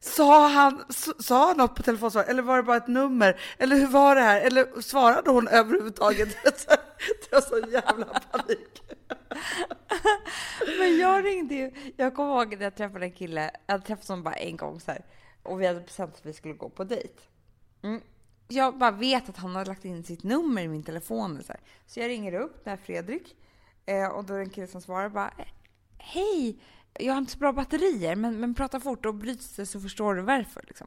[0.00, 0.84] Sa han,
[1.18, 3.40] sa han något på telefonsvararen eller var det bara ett nummer?
[3.58, 4.40] Eller hur var det här?
[4.40, 6.28] Eller svarade hon överhuvudtaget?
[7.20, 8.82] Det var så jävla panik.
[10.78, 14.08] Men jag ringde ju, jag kommer ihåg när jag träffade en kille, jag hade träffat
[14.08, 15.04] honom bara en gång så här,
[15.42, 17.14] och vi hade bestämt att vi skulle gå på dejt.
[17.82, 18.00] Mm.
[18.48, 21.42] Jag bara vet att han har lagt in sitt nummer i min telefon.
[21.42, 21.60] Så, här.
[21.86, 23.36] så jag ringer upp, det här är Fredrik,
[23.86, 25.46] eh, och då är det en kille som svarar bara eh,
[25.98, 26.58] Hej!
[26.92, 30.14] Jag har inte så bra batterier, men, men prata fort och bryts det så förstår
[30.14, 30.64] du varför.
[30.66, 30.86] Liksom.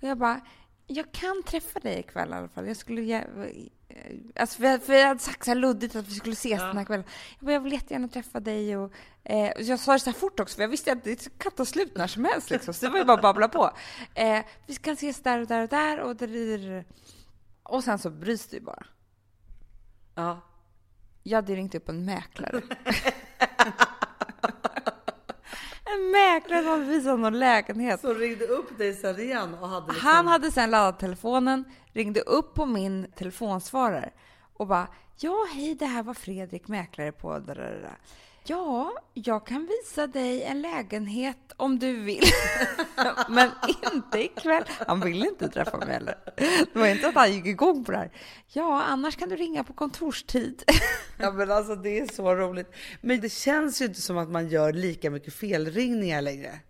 [0.00, 0.40] Och jag bara,
[0.86, 2.66] jag kan träffa dig ikväll i alla fall.
[2.68, 3.24] Jag skulle eh,
[4.34, 6.84] Alltså för, för jag hade sagt så här luddigt att vi skulle ses den här
[6.84, 7.06] kvällen.
[7.38, 8.92] Jag, bara, jag vill jättegärna träffa dig och
[9.24, 11.52] eh, och jag sa det så här fort också för jag visste att det kan
[11.52, 12.74] ta slut när som helst liksom.
[12.74, 13.70] Så det var ju bara att babbla på.
[14.14, 16.84] Eh, vi kan ses där och där och där och där.
[17.62, 18.86] Och sen så bryts det ju bara.
[20.14, 20.40] Ja.
[21.22, 22.62] Jag hade ringt upp en mäklare.
[25.94, 28.00] en mäklare som hade visat någon lägenhet.
[28.00, 30.08] Så ringde upp dig sen igen och hade liksom...
[30.08, 34.10] Han hade sen laddat telefonen, ringde upp på min telefonsvarare
[34.54, 37.38] och bara Ja, hej, det här var Fredrik, mäklare på...
[37.38, 37.96] där."
[38.46, 42.24] Ja, jag kan visa dig en lägenhet om du vill.
[43.28, 43.50] Men
[43.92, 44.64] inte ikväll.
[44.86, 46.18] Han ville inte träffa mig heller.
[46.72, 48.10] Det var inte att han gick igång på det här.
[48.48, 50.62] Ja, annars kan du ringa på kontorstid.
[51.18, 52.74] Ja men alltså det är så roligt.
[53.00, 56.60] Men det känns ju inte som att man gör lika mycket felringningar längre.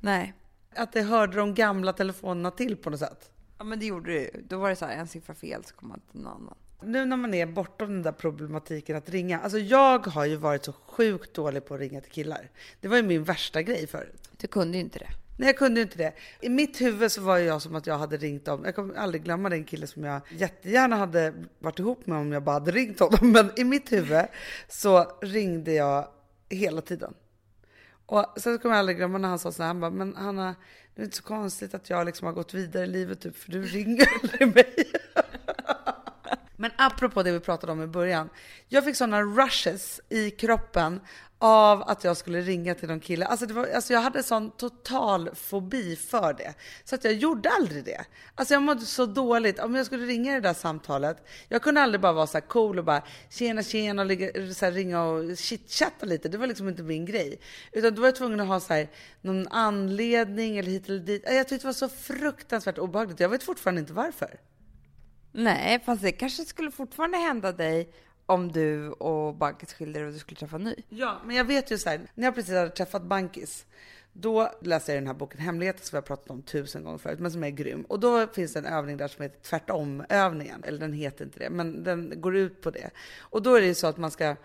[0.00, 0.34] Nej.
[0.76, 3.30] Att det hörde de gamla telefonerna till på något sätt.
[3.58, 4.44] Ja, men det gjorde det ju.
[4.48, 6.56] Då var det så här, en siffra fel så kom man till någon annan.
[6.84, 9.40] Nu när man är bortom den där problematiken att ringa.
[9.40, 12.50] Alltså jag har ju varit så sjukt dålig på att ringa till killar.
[12.80, 14.30] Det var ju min värsta grej förut.
[14.36, 15.08] Du kunde ju inte det.
[15.36, 16.12] Nej, jag kunde inte det.
[16.40, 18.62] I mitt huvud så var jag som att jag hade ringt dem.
[18.64, 22.42] Jag kommer aldrig glömma den kille som jag jättegärna hade varit ihop med om jag
[22.42, 23.32] bara hade ringt honom.
[23.32, 24.24] Men i mitt huvud
[24.68, 26.08] så ringde jag
[26.48, 27.14] hela tiden.
[28.06, 30.54] Och sen kommer jag aldrig glömma när han sa så här, han bara, men Hanna,
[30.94, 33.50] det är inte så konstigt att jag liksom har gått vidare i livet typ, för
[33.50, 34.74] du ringer aldrig mig.
[36.62, 38.28] Men apropå det vi pratade om i början.
[38.68, 41.00] Jag fick sådana rushes i kroppen
[41.38, 43.26] av att jag skulle ringa till någon kille.
[43.26, 46.54] Alltså, det var, alltså jag hade sån total fobi för det.
[46.84, 48.04] Så att jag gjorde aldrig det.
[48.34, 49.58] Alltså jag mådde så dåligt.
[49.58, 51.26] Om jag skulle ringa det där samtalet.
[51.48, 54.64] Jag kunde aldrig bara vara så här cool och bara tjena tjena och ligga, så
[54.64, 56.28] här, ringa och chitchatta lite.
[56.28, 57.40] Det var liksom inte min grej.
[57.72, 58.88] Utan då var jag tvungen att ha så här,
[59.20, 61.22] någon anledning eller hit eller dit.
[61.26, 63.20] Jag tyckte det var så fruktansvärt obehagligt.
[63.20, 64.38] Jag vet fortfarande inte varför.
[65.32, 67.88] Nej, fast det kanske skulle fortfarande hända dig
[68.26, 70.74] om du och Bankis skilde er och du skulle träffa en ny.
[70.88, 73.66] Ja, men jag vet ju så här, när jag precis hade träffat Bankis,
[74.12, 77.18] då läste jag den här boken Hemligheter som vi har pratat om tusen gånger förut,
[77.18, 77.82] men som är grym.
[77.82, 80.64] Och då finns det en övning där som heter tvärtom-övningen.
[80.64, 82.90] Eller den heter inte det, men den går ut på det.
[83.18, 84.36] Och då är det ju så att man ska,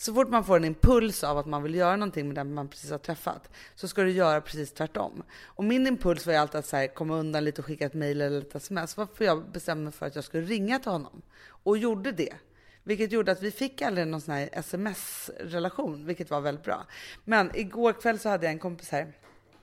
[0.00, 2.68] så fort man får en impuls av att man vill göra någonting med den man
[2.68, 5.22] precis har träffat, så ska du göra precis tvärtom.
[5.44, 7.94] Och min impuls var ju alltid att så här, komma undan lite och skicka ett
[7.94, 11.22] mejl eller ett sms, varför jag bestämde mig för att jag skulle ringa till honom.
[11.42, 12.34] Och gjorde det.
[12.82, 16.86] Vilket gjorde att vi fick aldrig någon sån här sms-relation, vilket var väldigt bra.
[17.24, 19.12] Men igår kväll så hade jag en kompis här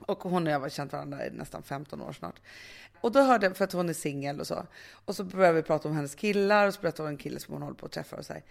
[0.06, 2.40] och hon och jag har känt varandra i nästan 15 år snart.
[3.00, 4.66] Och då hörde jag, för att hon är singel och så,
[5.04, 7.40] och så började vi prata om hennes killar och så berättade hon om en kille
[7.40, 8.44] som hon håller på att träffa och så här.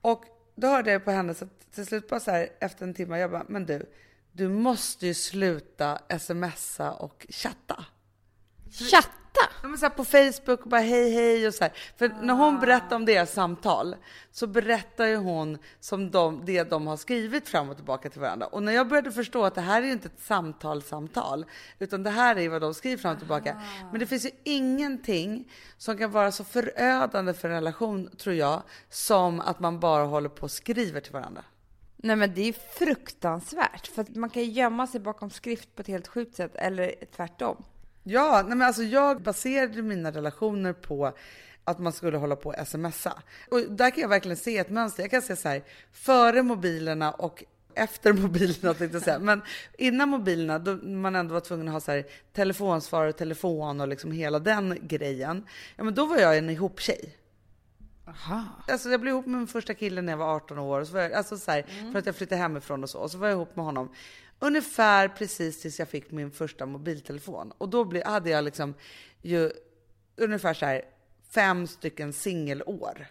[0.00, 0.24] Och
[0.60, 3.18] då hörde jag på henne så att till slut bara så här efter en timme,
[3.18, 3.86] jag bara, men du,
[4.32, 7.84] du måste ju sluta smsa och chatta.
[8.72, 9.40] Chatta?
[9.62, 11.72] Ja, men så här på Facebook och bara hej hej och så här.
[11.96, 13.96] För när hon berättar om deras samtal
[14.32, 18.46] så berättar ju hon som de, det de har skrivit fram och tillbaka till varandra.
[18.46, 21.46] Och när jag började förstå att det här är ju inte ett samtalssamtal
[21.78, 23.62] utan det här är vad de skriver fram och tillbaka.
[23.90, 28.62] Men det finns ju ingenting som kan vara så förödande för en relation tror jag
[28.90, 31.44] som att man bara håller på och skriver till varandra.
[31.96, 35.80] Nej men det är fruktansvärt, för att man kan ju gömma sig bakom skrift på
[35.80, 37.64] ett helt sjukt sätt, eller tvärtom.
[38.02, 41.12] Ja, nej men alltså jag baserade mina relationer på
[41.64, 43.22] att man skulle hålla på och smsa.
[43.50, 45.02] Och där kan jag verkligen se ett mönster.
[45.02, 49.18] Jag kan se så här, före mobilerna och efter mobilerna tänkte jag säga.
[49.18, 49.42] Men
[49.78, 54.12] innan mobilerna, då man ändå var tvungen att ha så här telefonsvarare, telefon och liksom
[54.12, 55.44] hela den grejen.
[55.76, 57.16] Ja, men då var jag en ihop-tjej.
[58.08, 58.44] Aha.
[58.68, 60.80] Alltså jag blev ihop med min första kille när jag var 18 år.
[60.80, 62.98] Och så var jag, alltså så här, För att jag flyttade hemifrån och så.
[62.98, 63.92] Och så var jag ihop med honom
[64.38, 67.52] ungefär precis tills jag fick min första mobiltelefon.
[67.58, 68.74] Och då hade jag liksom
[69.22, 69.50] ju
[70.16, 70.82] ungefär så här
[71.30, 73.06] fem stycken singelår.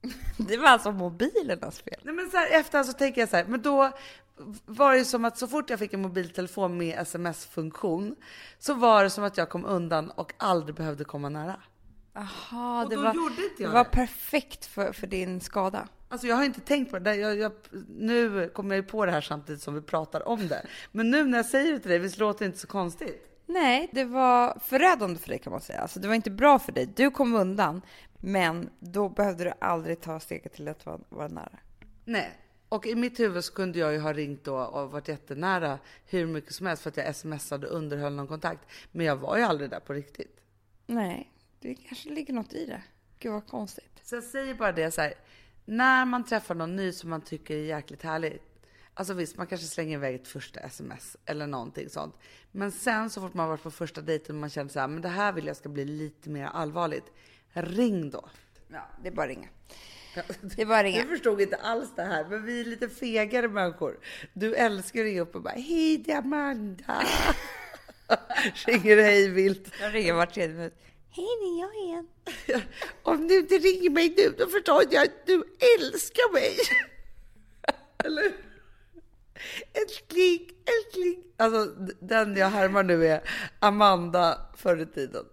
[0.36, 2.00] Det var alltså mobilernas fel.
[2.02, 3.90] Nej, men så här, efter så tänker jag så här, men då
[4.66, 8.16] var det som att så fort jag fick en mobiltelefon med sms-funktion
[8.58, 11.56] så var det som att jag kom undan och aldrig behövde komma nära.
[12.14, 13.14] Aha, Och det var,
[13.58, 15.88] det var perfekt för, för din skada.
[16.12, 17.14] Alltså jag har inte tänkt på det.
[17.14, 17.52] Jag, jag,
[17.88, 20.66] nu kommer jag på det här samtidigt som vi pratar om det.
[20.92, 23.26] Men nu när jag säger det till dig, visst låter det inte så konstigt?
[23.46, 25.80] Nej, det var förödande för dig kan man säga.
[25.80, 26.92] Alltså, det var inte bra för dig.
[26.96, 27.82] Du kom undan,
[28.16, 31.58] men då behövde du aldrig ta steget till att vara, vara nära.
[32.04, 32.30] Nej.
[32.68, 36.26] Och i mitt huvud så kunde jag ju ha ringt då och varit jättenära hur
[36.26, 38.68] mycket som helst för att jag smsade och underhöll någon kontakt.
[38.92, 40.40] Men jag var ju aldrig där på riktigt.
[40.86, 42.82] Nej, det kanske ligger något i det.
[43.18, 44.00] Gud vad konstigt.
[44.02, 45.14] Så jag säger bara det så här.
[45.70, 48.42] När man träffar någon ny som man tycker är jäkligt härligt.
[48.94, 52.14] Alltså visst, man kanske slänger iväg ett första sms eller någonting sånt.
[52.52, 55.02] Men sen så fort man varit på första dejten och man känner så här, men
[55.02, 57.04] det här vill jag ska bli lite mer allvarligt.
[57.52, 58.28] Ring då.
[58.68, 59.48] Ja, det är bara att ringa.
[60.40, 60.98] Det är bara att ringa.
[60.98, 63.98] Jag förstod inte alls det här, men vi är lite fegare människor.
[64.32, 67.02] Du älskar att ringa upp och bara, hej det är Amanda.
[68.66, 69.72] Ringer hej vilt.
[69.80, 70.74] Jag ringer var tredje minut.
[71.12, 72.08] Hej, det är jag igen.
[73.02, 75.44] Om du inte ringer mig nu, då förstår jag att du
[75.78, 76.56] älskar mig.
[78.04, 78.32] Eller?
[79.72, 81.24] Älskling, älskling.
[81.36, 81.64] Alltså,
[82.00, 83.22] den jag härmar nu är
[83.58, 85.24] Amanda förr i tiden.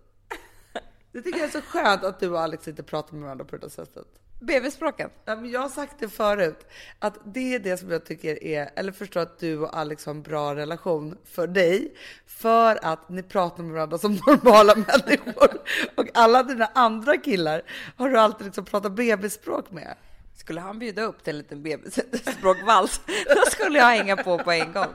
[1.11, 3.55] Det tycker jag är så skönt att du och Alex inte pratar med varandra på
[3.55, 4.07] det där sättet.
[4.39, 5.09] BB-språken.
[5.25, 6.67] Ja, men jag har sagt det förut,
[6.99, 10.13] att det är det som jag tycker är, eller förstår att du och Alex har
[10.13, 11.93] en bra relation för dig,
[12.25, 15.61] för att ni pratar med varandra som normala människor.
[15.95, 17.61] Och alla dina andra killar
[17.95, 19.95] har du alltid liksom pratat bebisspråk med.
[20.35, 23.01] Skulle han bjuda upp till en liten BB-språkvals,
[23.35, 24.93] då skulle jag hänga på på en gång.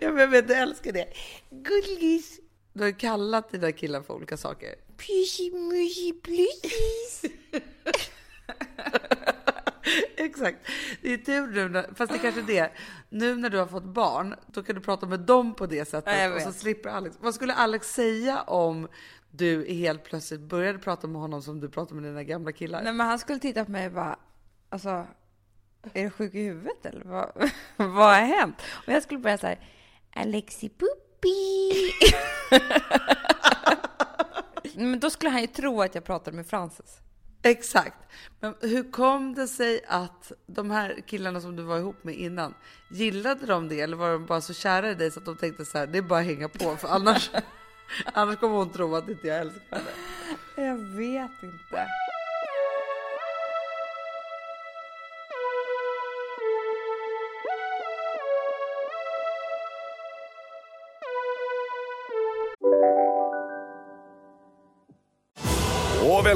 [0.00, 1.08] Ja, men jag vet, du älskar det.
[1.50, 2.40] Gullis.
[2.72, 4.74] Du har kallat dina killar för olika saker.
[4.96, 7.22] Pysi, mysi, plussis.
[10.16, 10.58] Exakt.
[11.02, 12.70] Det är tur nu, när, fast det är kanske är det.
[13.08, 16.34] Nu när du har fått barn, då kan du prata med dem på det sättet.
[16.34, 17.16] Och så slipper Alex.
[17.20, 18.88] Vad skulle Alex säga om
[19.30, 22.82] du helt plötsligt började prata med honom som du pratar med dina gamla killar?
[22.82, 24.18] Nej, men han skulle titta på mig och bara,
[24.68, 25.06] alltså,
[25.92, 27.32] är du sjuk i huvudet eller vad,
[27.76, 28.62] vad har hänt?
[28.72, 29.58] Och jag skulle börja så här,
[30.14, 31.72] Alexi Puppi.
[34.74, 36.98] men då skulle han ju tro att jag pratade med Frances.
[37.42, 37.96] Exakt.
[38.40, 42.54] Men hur kom det sig att de här killarna som du var ihop med innan,
[42.90, 45.64] gillade de det eller var de bara så kära i dig så att de tänkte
[45.64, 47.30] så här, det är bara att hänga på för annars,
[48.12, 49.90] annars kommer hon tro att inte jag älskar henne.
[50.68, 51.86] Jag vet inte.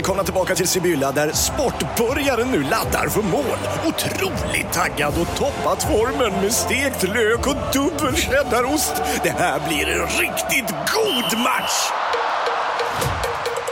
[0.01, 3.59] Välkomna tillbaka till Sibylla där sportbörjaren nu laddar för mål.
[3.87, 8.93] Otroligt taggad och toppat formen med stekt lök och dubbel cheddarost.
[9.23, 11.91] Det här blir en riktigt god match!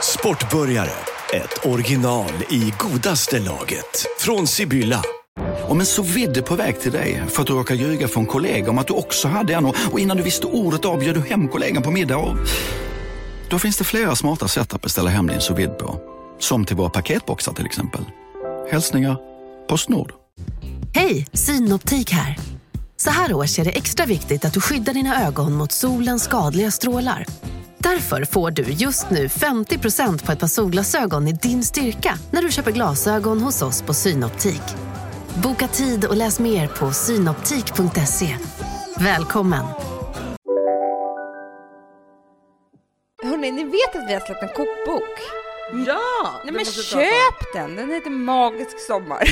[0.01, 0.91] Sportbörjare,
[1.33, 4.05] ett original i godaste laget.
[4.19, 5.01] Från Sibylla.
[5.67, 8.69] Om en så vidde på väg till dig för att du råkar ljuga från kollega
[8.69, 11.47] om att du också hade en och innan du visste ordet av bjöd du hem
[11.47, 12.37] kollegan på middag och...
[13.49, 16.18] Då finns det flera smarta sätt att beställa hem din sous vide på.
[16.39, 18.01] Som till våra paketboxar till exempel.
[18.71, 19.17] Hälsningar
[19.67, 20.13] Postnord.
[20.93, 22.37] Hej, Synoptik här.
[22.97, 26.71] Så här års är det extra viktigt att du skyddar dina ögon mot solens skadliga
[26.71, 27.25] strålar.
[27.77, 32.51] Därför får du just nu 50% på ett par solglasögon i din styrka när du
[32.51, 34.61] köper glasögon hos oss på Synoptik.
[35.43, 38.37] Boka tid och läs mer på synoptik.se.
[38.99, 39.65] Välkommen!
[43.23, 45.48] Hörrni, ni vet att vi har släppt en kokbok?
[45.73, 46.41] Ja!
[46.43, 47.75] Nej men köp den!
[47.75, 49.23] Den heter Magisk sommar.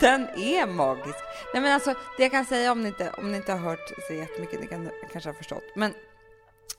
[0.00, 1.18] den är magisk.
[1.54, 3.92] Nej men alltså, det jag kan säga om ni inte, om ni inte har hört
[4.08, 5.64] så jättemycket, ni kan kanske ha förstått.
[5.74, 5.94] Men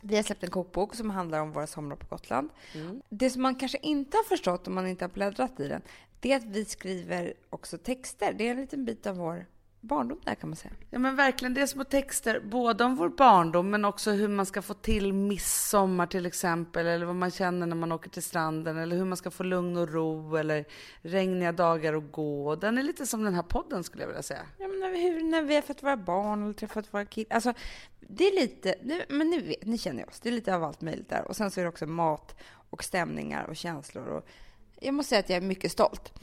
[0.02, 2.50] vi har släppt en kokbok som handlar om våra somrar på Gotland.
[2.76, 3.02] Mm.
[3.10, 5.82] Det som man kanske inte har förstått om man inte har bläddrat i den,
[6.20, 8.34] det är att vi skriver också texter.
[8.34, 9.45] Det är en liten bit av vår
[9.82, 10.74] barndom där kan man säga.
[10.90, 14.46] Ja men verkligen, det är små texter, både om vår barndom men också hur man
[14.46, 18.78] ska få till midsommar till exempel, eller vad man känner när man åker till stranden,
[18.78, 20.66] eller hur man ska få lugn och ro, eller
[21.02, 22.56] regniga dagar att gå.
[22.56, 24.46] Den är lite som den här podden skulle jag vilja säga.
[24.58, 27.36] Ja, men när, vi, hur, när vi har fått våra barn eller träffat våra killar.
[27.36, 27.54] Alltså,
[28.00, 30.20] det är lite, det, men ni vet, ni känner oss.
[30.20, 31.28] Det är lite av allt möjligt där.
[31.28, 32.36] Och sen så är det också mat
[32.70, 34.08] och stämningar och känslor.
[34.08, 34.28] Och
[34.80, 36.14] jag måste säga att jag är mycket stolt.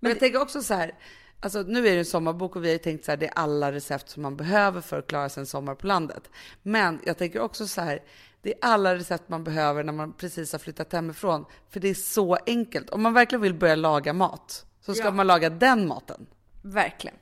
[0.00, 0.94] Men jag tänker också så här,
[1.40, 3.32] alltså nu är det en sommarbok och vi har ju tänkt så här, det är
[3.36, 6.30] alla recept som man behöver för att klara sig en sommar på landet.
[6.62, 8.02] Men jag tänker också så här,
[8.42, 11.44] det är alla recept man behöver när man precis har flyttat hemifrån.
[11.70, 12.90] För det är så enkelt.
[12.90, 15.10] Om man verkligen vill börja laga mat så ska Ja.
[15.10, 16.26] man laga den maten.
[16.62, 17.16] Verkligen.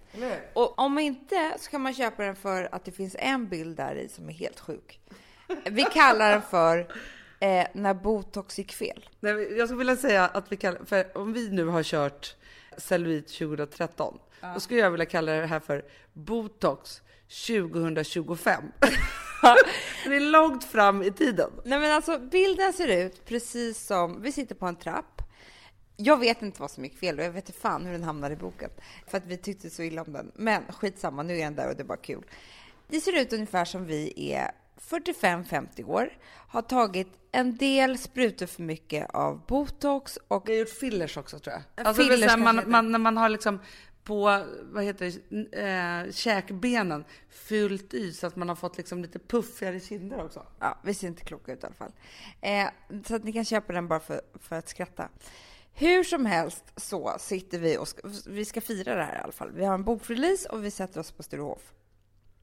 [0.54, 3.94] Och om inte så kan man köpa den för att det finns en bild där
[3.94, 5.00] i som är helt sjuk.
[5.64, 6.78] Vi kallar den för
[7.40, 9.08] eh, När botox gick fel.
[9.20, 12.36] Nej, jag skulle vilja säga att vi kallar, för om vi nu har kört
[12.78, 14.18] cellulit 2013,
[14.54, 17.02] då skulle jag vilja kalla det här för botox
[17.46, 18.62] 2025.
[20.04, 21.50] det är långt fram i tiden.
[21.64, 25.22] Nej men alltså bilden ser ut precis som, vi sitter på en trapp.
[25.96, 28.34] Jag vet inte vad som gick fel och jag vet inte fan hur den hamnade
[28.34, 28.70] i boken.
[29.06, 30.32] För att vi tyckte så illa om den.
[30.34, 32.24] Men skitsamma, nu är den där och det är bara kul.
[32.88, 34.50] Det ser ut ungefär som vi är
[34.80, 36.18] 45-50 år,
[36.48, 40.48] har tagit en del sprutor för mycket av botox och...
[40.48, 41.62] Vi har gjort fillers också tror jag.
[41.76, 43.58] Ja, Alltså, fillers kanske man, man, när man har liksom
[44.04, 49.18] på, vad heter det, eh, käkbenen fyllt i så att man har fått liksom lite
[49.18, 50.46] puffigare kinder också.
[50.58, 51.92] Ja, vi ser inte kloka ut i alla fall.
[52.40, 52.68] Eh,
[53.06, 55.08] så att ni kan köpa den bara för, för att skratta.
[55.72, 59.32] Hur som helst så sitter vi och ska, vi ska fira det här i alla
[59.32, 59.50] fall.
[59.54, 61.72] Vi har en bokrelease och vi sätter oss på Sturehof.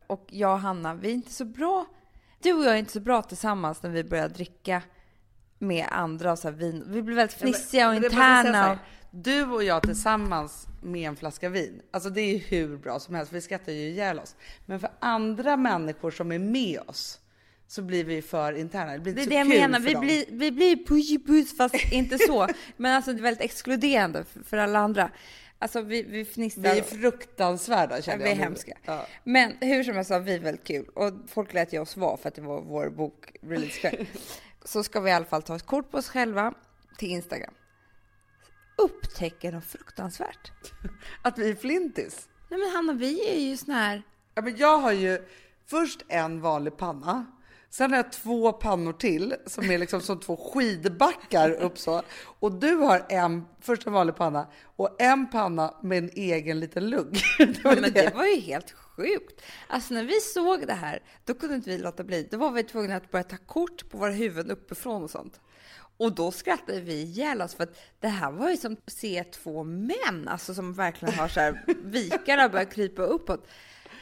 [0.07, 1.85] Och jag och Hanna, vi är inte så bra.
[2.41, 4.81] Du och jag är inte så bra tillsammans när vi börjar dricka
[5.59, 6.83] med andra och så vin.
[6.87, 8.71] Vi blir väldigt fnissiga och interna.
[8.71, 8.77] Och,
[9.11, 13.15] Du och jag tillsammans med en flaska vin, alltså det är ju hur bra som
[13.15, 14.35] helst, vi skrattar ju ihjäl oss.
[14.65, 17.19] Men för andra människor som är med oss
[17.67, 18.91] så blir vi för interna.
[18.91, 19.79] Det blir det inte är så det jag menar.
[19.79, 20.01] Vi dem.
[20.05, 20.85] blir, vi blir
[21.25, 22.47] puss fast inte så.
[22.77, 25.09] Men alltså det är väldigt exkluderande för, för alla andra.
[25.61, 26.61] Alltså vi, vi fnissar.
[26.61, 28.41] Vi är fruktansvärda känner vi jag är nu.
[28.41, 28.77] hemska.
[28.85, 29.05] Ja.
[29.23, 32.27] Men hur som helst har vi väldigt kul och folk lät ju oss vara för
[32.27, 34.05] att det var vår bok release
[34.65, 36.53] Så ska vi i alla fall ta ett kort på oss själva
[36.97, 37.53] till Instagram.
[38.77, 40.51] Upptäcker något fruktansvärt.
[41.21, 42.29] Att vi är flintis.
[42.49, 44.03] Nej men Hanna, vi är ju sån här...
[44.35, 45.21] Ja, men jag har ju
[45.67, 47.25] först en vanlig panna.
[47.73, 52.01] Sen har jag två pannor till som är liksom som två skidbackar upp så.
[52.39, 56.89] Och du har en, först en vanlig panna och en panna med en egen liten
[56.89, 57.21] lugg.
[57.37, 58.01] Det var Ja, men det.
[58.01, 59.41] det var ju helt sjukt.
[59.67, 62.27] Alltså när vi såg det här, då kunde inte vi låta bli.
[62.31, 65.39] Då var vi tvungna att börja ta kort på våra huvuden uppifrån och sånt.
[65.97, 69.23] Och då skrattade vi ihjäl oss för att det här var ju som att se
[69.23, 73.47] två män, alltså som verkligen har så här vikarna börjar krypa uppåt.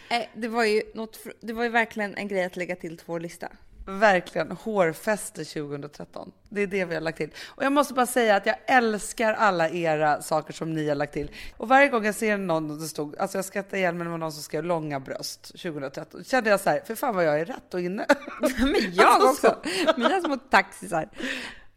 [0.09, 3.05] Eh, Det var ju något, det var ju verkligen en grej att lägga till till
[3.07, 3.47] vår lista.
[3.85, 6.31] Verkligen hårfäste 2013.
[6.49, 7.29] Det är det vi har lagt till.
[7.47, 11.13] Och jag måste bara säga att jag älskar alla era saker som ni har lagt
[11.13, 11.31] till.
[11.57, 14.11] Och varje gång jag ser någon det stod, alltså jag skrattar ihjäl mig när det
[14.11, 16.23] var någon som skrev långa bröst 2013.
[16.23, 18.05] Kände jag så här, för fan vad jag är rätt och inne.
[18.41, 19.61] Men jag Alltså, också!
[19.97, 21.09] Mina små taxisar.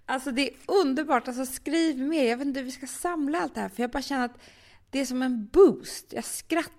[0.06, 1.28] Alltså det är underbart.
[1.28, 2.30] Alltså skriv mer.
[2.30, 3.68] Jag vet inte hur vi ska samla allt det här.
[3.68, 4.38] För jag bara känner att
[4.90, 6.06] det är som en boost.
[6.12, 6.72] Jag skrattar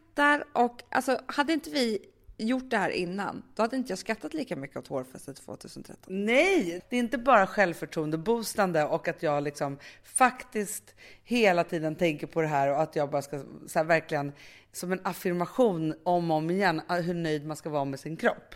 [0.54, 2.00] och alltså hade inte vi
[2.38, 6.26] gjort det här innan, då hade inte jag skrattat lika mycket åt hårfästet 2013.
[6.26, 12.42] Nej, det är inte bara självförtroende-boostande och att jag liksom faktiskt hela tiden tänker på
[12.42, 14.32] det här och att jag bara ska så här, verkligen
[14.72, 18.56] som en affirmation om och om igen hur nöjd man ska vara med sin kropp.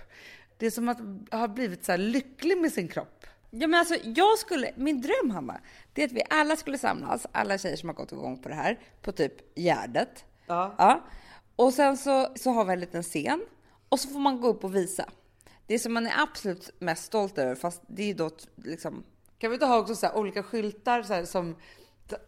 [0.57, 0.99] Det är som att
[1.31, 3.25] ha blivit så lycklig med sin kropp.
[3.49, 5.61] Ja, men alltså, jag skulle, min dröm Hanna,
[5.93, 8.55] det är att vi alla skulle samlas, alla tjejer som har gått igång på det
[8.55, 10.25] här, på typ Gärdet.
[10.47, 11.03] Ja.
[11.57, 13.45] Och sen så, så har vi en liten scen
[13.89, 15.05] och så får man gå upp och visa.
[15.67, 19.03] Det som man är absolut mest stolt över, fast det är då liksom...
[19.39, 21.55] Kan vi inte ha också så här olika skyltar så här, som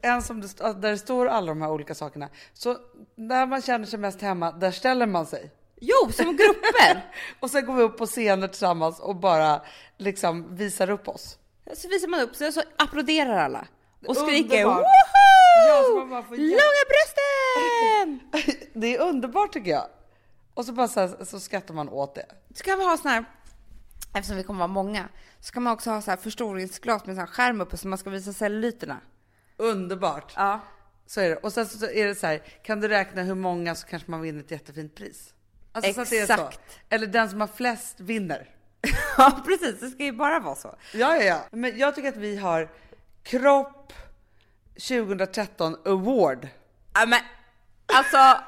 [0.02, 2.30] en som det, där det står alla de här olika sakerna.
[2.54, 2.78] Så
[3.16, 5.52] där man känner sig mest hemma, där ställer man sig.
[5.82, 7.12] Jo, som grupper!
[7.40, 9.62] och sen går vi upp på scener tillsammans och bara
[9.98, 11.38] liksom visar upp oss.
[11.74, 13.68] Så visar man upp sig och så applåderar alla.
[14.08, 14.78] Och skriker Underbart.
[14.78, 15.20] woho!
[15.68, 15.82] Ja.
[16.30, 17.19] Långa brösten!
[18.80, 19.88] Det är underbart tycker jag.
[20.54, 22.26] Och så bara så, här, så skrattar man åt det.
[22.54, 23.26] Ska vi ha sån här
[24.14, 25.10] eftersom vi kommer vara många,
[25.40, 27.98] så kan man också ha så här förstoringsglas med så här skärm uppe så man
[27.98, 29.02] ska visa cellulyterna.
[29.58, 30.34] Underbart!
[30.36, 30.60] Ja.
[31.06, 31.36] Så är det.
[31.36, 34.22] Och sen så är det så här, kan du räkna hur många så kanske man
[34.22, 35.34] vinner ett jättefint pris.
[35.72, 36.16] Alltså.
[36.16, 36.62] Exakt.
[36.90, 38.50] Eller den som har flest vinner.
[39.18, 39.80] Ja, precis.
[39.80, 40.76] Det ska ju bara vara så.
[40.94, 41.40] Ja, ja, ja.
[41.52, 42.70] Men jag tycker att vi har
[43.24, 43.94] kropp
[44.74, 46.48] 2013 award.
[46.94, 47.20] Ja, men
[47.94, 48.44] alltså.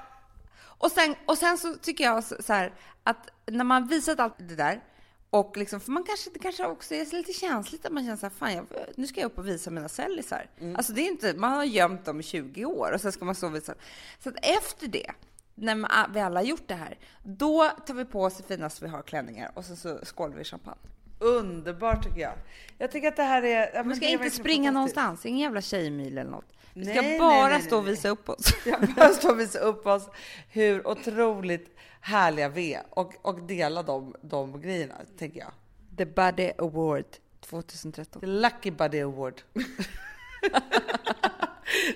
[0.81, 2.73] Och sen, och sen så tycker jag så så här
[3.03, 4.81] att när man visat allt det där
[5.29, 8.25] och liksom, för man kanske, det kanske också är lite känsligt att man känner så
[8.25, 8.65] här, fan, jag,
[8.95, 10.49] nu ska jag upp och visa mina cellisar.
[10.75, 13.35] Alltså det är inte, man har gömt dem i 20 år och sen ska man
[13.43, 13.73] och visa.
[14.19, 15.11] Så att efter det,
[15.55, 18.91] när vi alla har gjort det här, då tar vi på oss det finaste vi
[18.91, 20.81] har, klänningar, och sen så skålar vi champagne.
[21.21, 22.33] Underbart tycker jag.
[22.77, 23.71] Jag tycker att det här är...
[23.73, 26.53] ja, Man ska inte springa någonstans, ingen jävla tjejmil eller något.
[26.73, 28.53] Vi ska Nej, bara nej, nej, stå och visa upp oss.
[28.65, 30.09] Jag bara stå och visa upp oss
[30.49, 35.51] hur otroligt härliga vi är och, och dela de, de grejerna, tänker jag.
[35.97, 37.05] The Body Award
[37.39, 38.19] 2013.
[38.21, 39.41] The Lucky Body Award.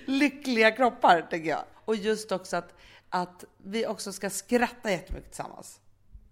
[0.05, 1.63] Lyckliga kroppar, tänker jag.
[1.85, 2.73] Och just också att,
[3.09, 5.79] att vi också ska skratta jättemycket tillsammans.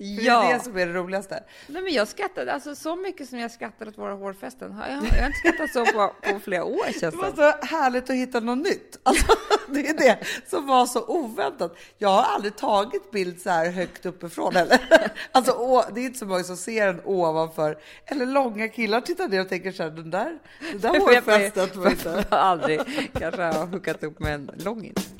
[0.04, 0.42] Ja.
[0.42, 1.44] Det är det som är det roligaste.
[1.68, 4.76] Nej, men jag skrattade, alltså så mycket som jag skrattade åt våra hårfästen.
[4.80, 7.66] Jag, jag har inte skrattat så på, på flera år känns Det det var så
[7.66, 9.00] härligt att hitta något nytt.
[9.14, 9.36] Alltså,
[9.68, 11.78] det är det som var så oväntat.
[11.98, 14.80] Jag har aldrig tagit bild så här högt uppifrån heller.
[15.32, 17.78] Alltså, å, det är inte så många som ser den ovanför.
[18.06, 20.40] Eller långa killar tittar ner och tänker så här, den där,
[20.72, 22.26] den där hårfästet var inte...
[22.30, 22.82] Jag har aldrig
[23.14, 25.14] kanske har hookat upp med en långis.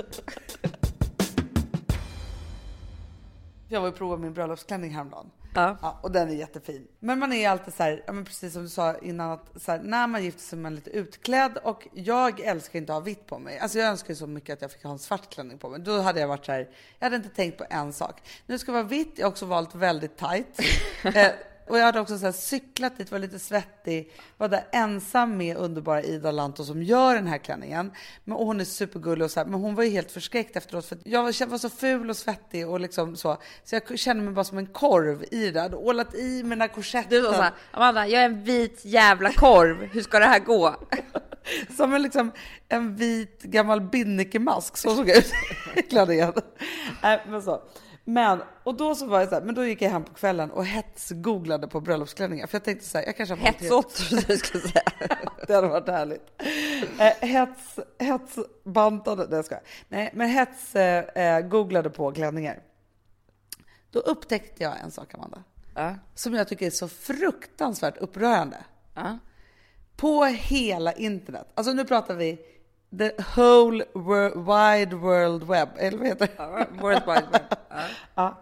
[3.74, 5.32] Jag var och provade min bröllopsklänning häromdagen.
[5.54, 5.78] Ja.
[5.82, 6.88] Ja, och den är jättefin.
[7.00, 9.72] Men man är alltid så här, ja, men precis som du sa innan, att så
[9.72, 13.04] här, när man gifter sig är man lite utklädd och jag älskar inte att ha
[13.04, 13.60] vitt på mig.
[13.60, 15.80] Alltså jag önskar så mycket att jag fick ha en svart klänning på mig.
[15.80, 16.70] Då hade jag varit så här,
[17.00, 18.22] jag hade inte tänkt på en sak.
[18.48, 20.60] Nu ska det vara vitt, jag har också valt väldigt tight.
[21.16, 21.28] eh,
[21.68, 25.58] och jag hade också så här cyklat dit, var lite svettig, var där ensam med
[25.58, 27.92] underbara Ida Lanto som gör den här klänningen.
[28.24, 30.86] Men, och hon är supergullig och så här, men hon var ju helt förskräckt efteråt
[30.86, 33.38] för jag var, var så ful och svettig och liksom så.
[33.64, 35.56] Så jag kände mig bara som en korv i det.
[35.56, 37.10] Jag hade ålat i mina korsetten.
[37.10, 39.84] Du sa såhär, Amanda, jag är en vit jävla korv.
[39.84, 40.76] Hur ska det här gå?
[41.78, 42.32] Som en, liksom,
[42.70, 45.32] en vit gammal binnikemask, så såg jag ut
[45.76, 46.34] i klänningen.
[47.04, 47.62] Nej, men så.
[48.06, 50.52] Men, och då så var jag så här, men då gick jag hem på kvällen
[50.52, 52.48] och hetsgooglade på bröllopsklänningar.
[52.48, 54.84] För jag tänkte så här, jag kanske har Hetsåt, du skulle säga.
[55.48, 56.22] Det hade varit härligt.
[57.00, 59.64] Eh, hets, hetsbantade, nej jag skojar.
[59.88, 62.60] Nej, men hets eh, eh, googlade på klänningar.
[63.92, 65.44] Då upptäckte jag en sak, Amanda.
[65.76, 65.96] Ja.
[66.16, 68.58] Som jag tycker är så fruktansvärt upprörande.
[68.94, 69.18] Ja.
[69.96, 71.48] På hela internet.
[71.54, 72.40] Alltså nu pratar vi
[72.98, 75.70] the whole wor- wide world web.
[75.78, 76.82] Eller vad heter det?
[76.82, 77.42] World Wide Web.
[78.16, 78.42] Ja.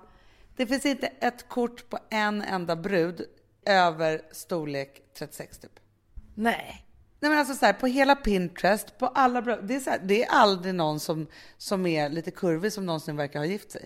[0.55, 3.21] Det finns inte ett kort på en enda brud
[3.65, 5.71] över storlek 36 typ.
[6.35, 6.85] Nej.
[7.19, 9.99] Nej men alltså så här, på hela Pinterest, på alla bröd, det är så här,
[10.03, 11.27] det är aldrig någon som,
[11.57, 13.85] som är lite kurvig som någonsin verkar ha gift sig.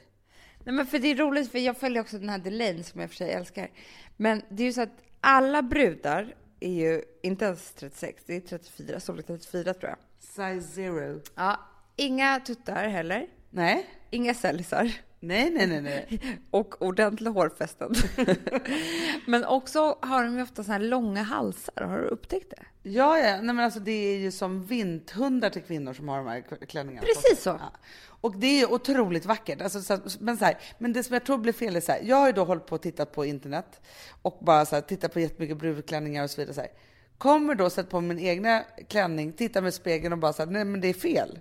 [0.63, 3.09] Nej, men för det är roligt, för jag följer också den här Delaine som jag
[3.09, 3.71] för sig älskar.
[4.17, 8.39] Men det är ju så att alla brudar är ju inte ens 36, det är
[8.41, 9.97] 34, storlek 34 tror jag.
[10.25, 11.21] Size zero.
[11.35, 11.59] Ja,
[11.95, 13.27] inga tuttar heller.
[13.49, 13.89] Nej.
[14.09, 14.91] Inga cellisar.
[15.19, 16.19] Nej, nej, nej, nej.
[16.51, 17.93] Och ordentliga hårfästen.
[19.27, 21.81] men också har de ju ofta så här långa halsar.
[21.81, 22.89] Har du upptäckt det?
[22.89, 26.27] Ja, ja, nej men alltså det är ju som vinthundar till kvinnor som har de
[26.27, 27.07] här klänningarna.
[27.07, 27.49] Precis så.
[27.49, 27.71] Ja.
[28.21, 29.61] Och det är ju otroligt vackert.
[29.61, 32.01] Alltså, så, men, så här, men det som jag tror blir fel är så här,
[32.03, 33.81] jag har ju då hållit på och tittat på internet
[34.21, 36.53] och bara så här, tittat på jättemycket brudklänningar och så vidare.
[36.55, 36.69] Så här.
[37.17, 40.65] Kommer då sätta på min egna klänning, titta med spegeln och bara så här, nej
[40.65, 41.39] men det är fel.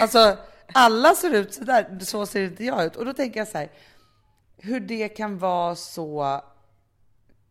[0.00, 0.36] Alltså
[0.72, 2.96] alla ser ut så där, så ser inte jag ut.
[2.96, 3.70] Och då tänker jag så här,
[4.56, 6.42] hur det kan vara så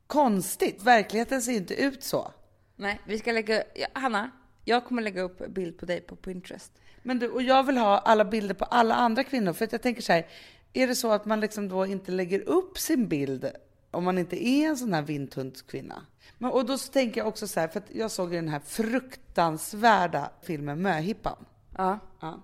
[0.08, 0.84] konstigt.
[0.84, 2.32] Verkligheten ser inte ut så.
[2.76, 3.64] Nej, vi ska lägga...
[3.76, 4.32] Ja, Hanna,
[4.66, 6.72] jag kommer lägga upp bild på dig på Pinterest.
[7.04, 9.82] Men du, och jag vill ha alla bilder på alla andra kvinnor för att jag
[9.82, 10.28] tänker så här,
[10.74, 13.52] är det så att man liksom då inte lägger upp sin bild
[13.92, 16.06] om man inte är en sån här vindhundskvinna?
[16.38, 18.50] Men, och då så tänker jag också så här, för att jag såg ju den
[18.50, 21.46] här fruktansvärda filmen Möhippan.
[21.78, 22.00] Ja.
[22.20, 22.42] Ja.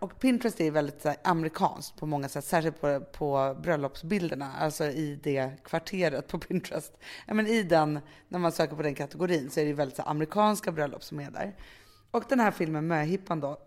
[0.00, 5.20] Och Pinterest är väldigt här, amerikanskt på många sätt, särskilt på, på bröllopsbilderna, alltså i
[5.22, 6.92] det kvarteret på Pinterest.
[7.26, 10.02] Ja, men I den, när man söker på den kategorin så är det väldigt så
[10.02, 11.56] här, amerikanska bröllop som är där.
[12.10, 13.58] Och den här filmen Möhippan då,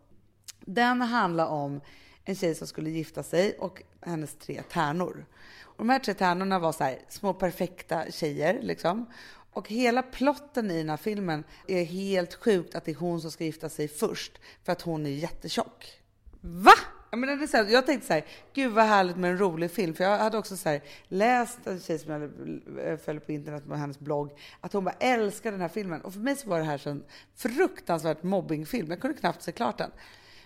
[0.60, 1.82] den handlar om
[2.26, 5.26] en tjej som skulle gifta sig och hennes tre tärnor.
[5.62, 9.06] Och de här tre tärnorna var så här, små perfekta tjejer liksom.
[9.54, 13.32] Och hela plotten i den här filmen är helt sjukt att det är hon som
[13.32, 14.32] ska gifta sig först
[14.64, 16.02] för att hon är jättetjock.
[16.42, 16.74] Va?
[17.12, 19.38] Ja, men den är så här, jag tänkte så här, gud vad härligt med en
[19.38, 19.94] rolig film.
[19.94, 22.12] För jag hade också så här, läst en tjej som
[22.86, 26.02] jag följer på internet med hennes blogg, att hon bara älskar den här filmen.
[26.02, 27.04] Och för mig så var det här en
[27.36, 28.90] fruktansvärt mobbingfilm.
[28.90, 29.92] Jag kunde knappt se klart den.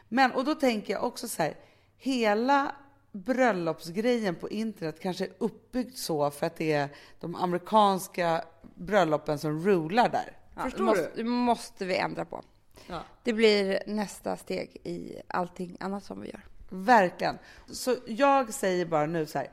[0.10, 1.56] Men, och då tänker jag också så här,
[1.98, 2.76] hela
[3.12, 6.90] bröllopsgrejen på internet kanske är uppbyggd så för att det är
[7.20, 8.44] de amerikanska
[8.76, 10.38] bröllopen som rular där.
[10.56, 11.24] Ja, Förstår det måste, du?
[11.24, 12.42] det måste vi ändra på.
[12.88, 13.02] Ja.
[13.24, 16.42] Det blir nästa steg i allting annat som vi gör.
[16.70, 17.38] Verkligen.
[17.72, 19.52] Så jag säger bara nu så här.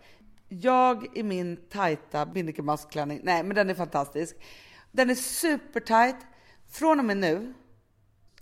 [0.49, 4.37] Jag i min tajta bindekemasklänning, nej men den är fantastisk.
[4.91, 6.17] Den är supertight.
[6.71, 7.55] Från och med nu,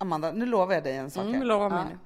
[0.03, 1.24] Amanda, nu lovar jag dig en sak.
[1.24, 1.98] Mm, lova mig nu.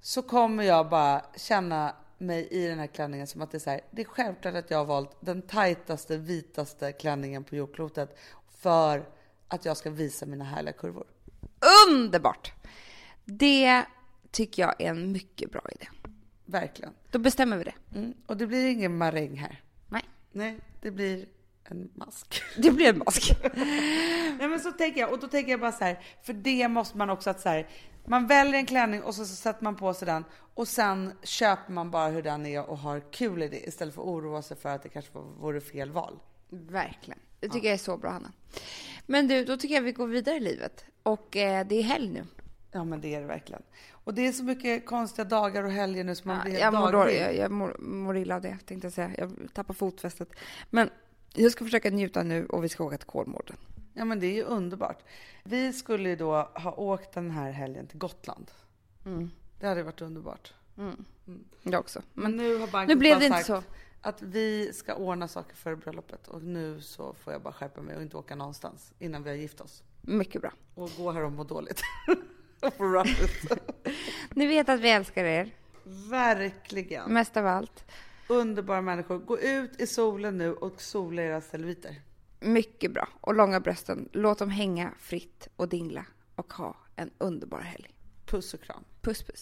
[0.00, 3.70] Så kommer jag bara känna mig i den här klänningen som att det är så
[3.70, 3.80] här.
[3.90, 8.18] Det är självklart att jag har valt den tajtaste, vitaste klänningen på jordklotet
[8.50, 9.08] för
[9.48, 11.06] att jag ska visa mina härliga kurvor.
[11.88, 12.52] Underbart!
[13.24, 13.82] Det
[14.30, 15.88] tycker jag är en mycket bra idé.
[16.44, 16.92] Verkligen.
[17.10, 17.74] Då bestämmer vi det.
[17.94, 18.14] Mm.
[18.26, 19.62] Och det blir ingen maräng här.
[19.88, 20.04] Nej.
[20.32, 21.26] Nej, det blir
[21.70, 22.42] en mask.
[22.56, 23.32] Det blir en mask.
[24.38, 26.98] Nej men så tänker jag, och då tänker jag bara så här, för det måste
[26.98, 27.68] man också att så här,
[28.06, 31.72] man väljer en klänning och så, så sätter man på sig den och sen köper
[31.72, 34.56] man bara hur den är och har kul i det istället för att oroa sig
[34.56, 36.18] för att det kanske vore fel val.
[36.48, 37.18] Verkligen.
[37.40, 38.32] Det tycker jag är så bra, Hanna.
[39.06, 40.84] Men du, då tycker jag vi går vidare i livet.
[41.02, 42.24] Och eh, det är helg nu.
[42.72, 43.62] Ja men det är det verkligen.
[43.90, 46.74] Och det är så mycket konstiga dagar och helger nu som man blir Ja, helt
[46.74, 47.20] jag mår, daglig.
[47.20, 49.10] jag, jag mår, mår illa av det, tänkte jag säga.
[49.18, 50.28] Jag tappar fotfästet.
[50.70, 50.90] Men
[51.36, 53.56] jag ska försöka njuta nu och vi ska åka till Kolmården.
[53.94, 54.98] Ja men det är ju underbart.
[55.44, 58.50] Vi skulle ju då ha åkt den här helgen till Gotland.
[59.04, 59.30] Mm.
[59.60, 60.54] Det hade varit underbart.
[60.78, 61.04] Mm.
[61.62, 62.02] Jag också.
[62.12, 63.62] Men nu har banken nu blev bara det inte sagt så.
[64.00, 67.96] att vi ska ordna saker för bröllopet och nu så får jag bara skärpa mig
[67.96, 69.82] och inte åka någonstans innan vi har gift oss.
[70.00, 70.52] Mycket bra.
[70.74, 71.80] Och gå här och må dåligt.
[74.30, 75.54] Ni vet att vi älskar er.
[76.10, 77.12] Verkligen.
[77.12, 77.84] Mest av allt.
[78.28, 79.18] Underbara människor.
[79.18, 82.00] Gå ut i solen nu och sola era celluliter.
[82.40, 83.08] Mycket bra.
[83.20, 84.08] Och långa brösten.
[84.12, 86.06] Låt dem hänga fritt och dingla.
[86.34, 87.90] Och ha en underbar helg.
[88.26, 88.84] Puss och kram.
[89.00, 89.34] Puss puss.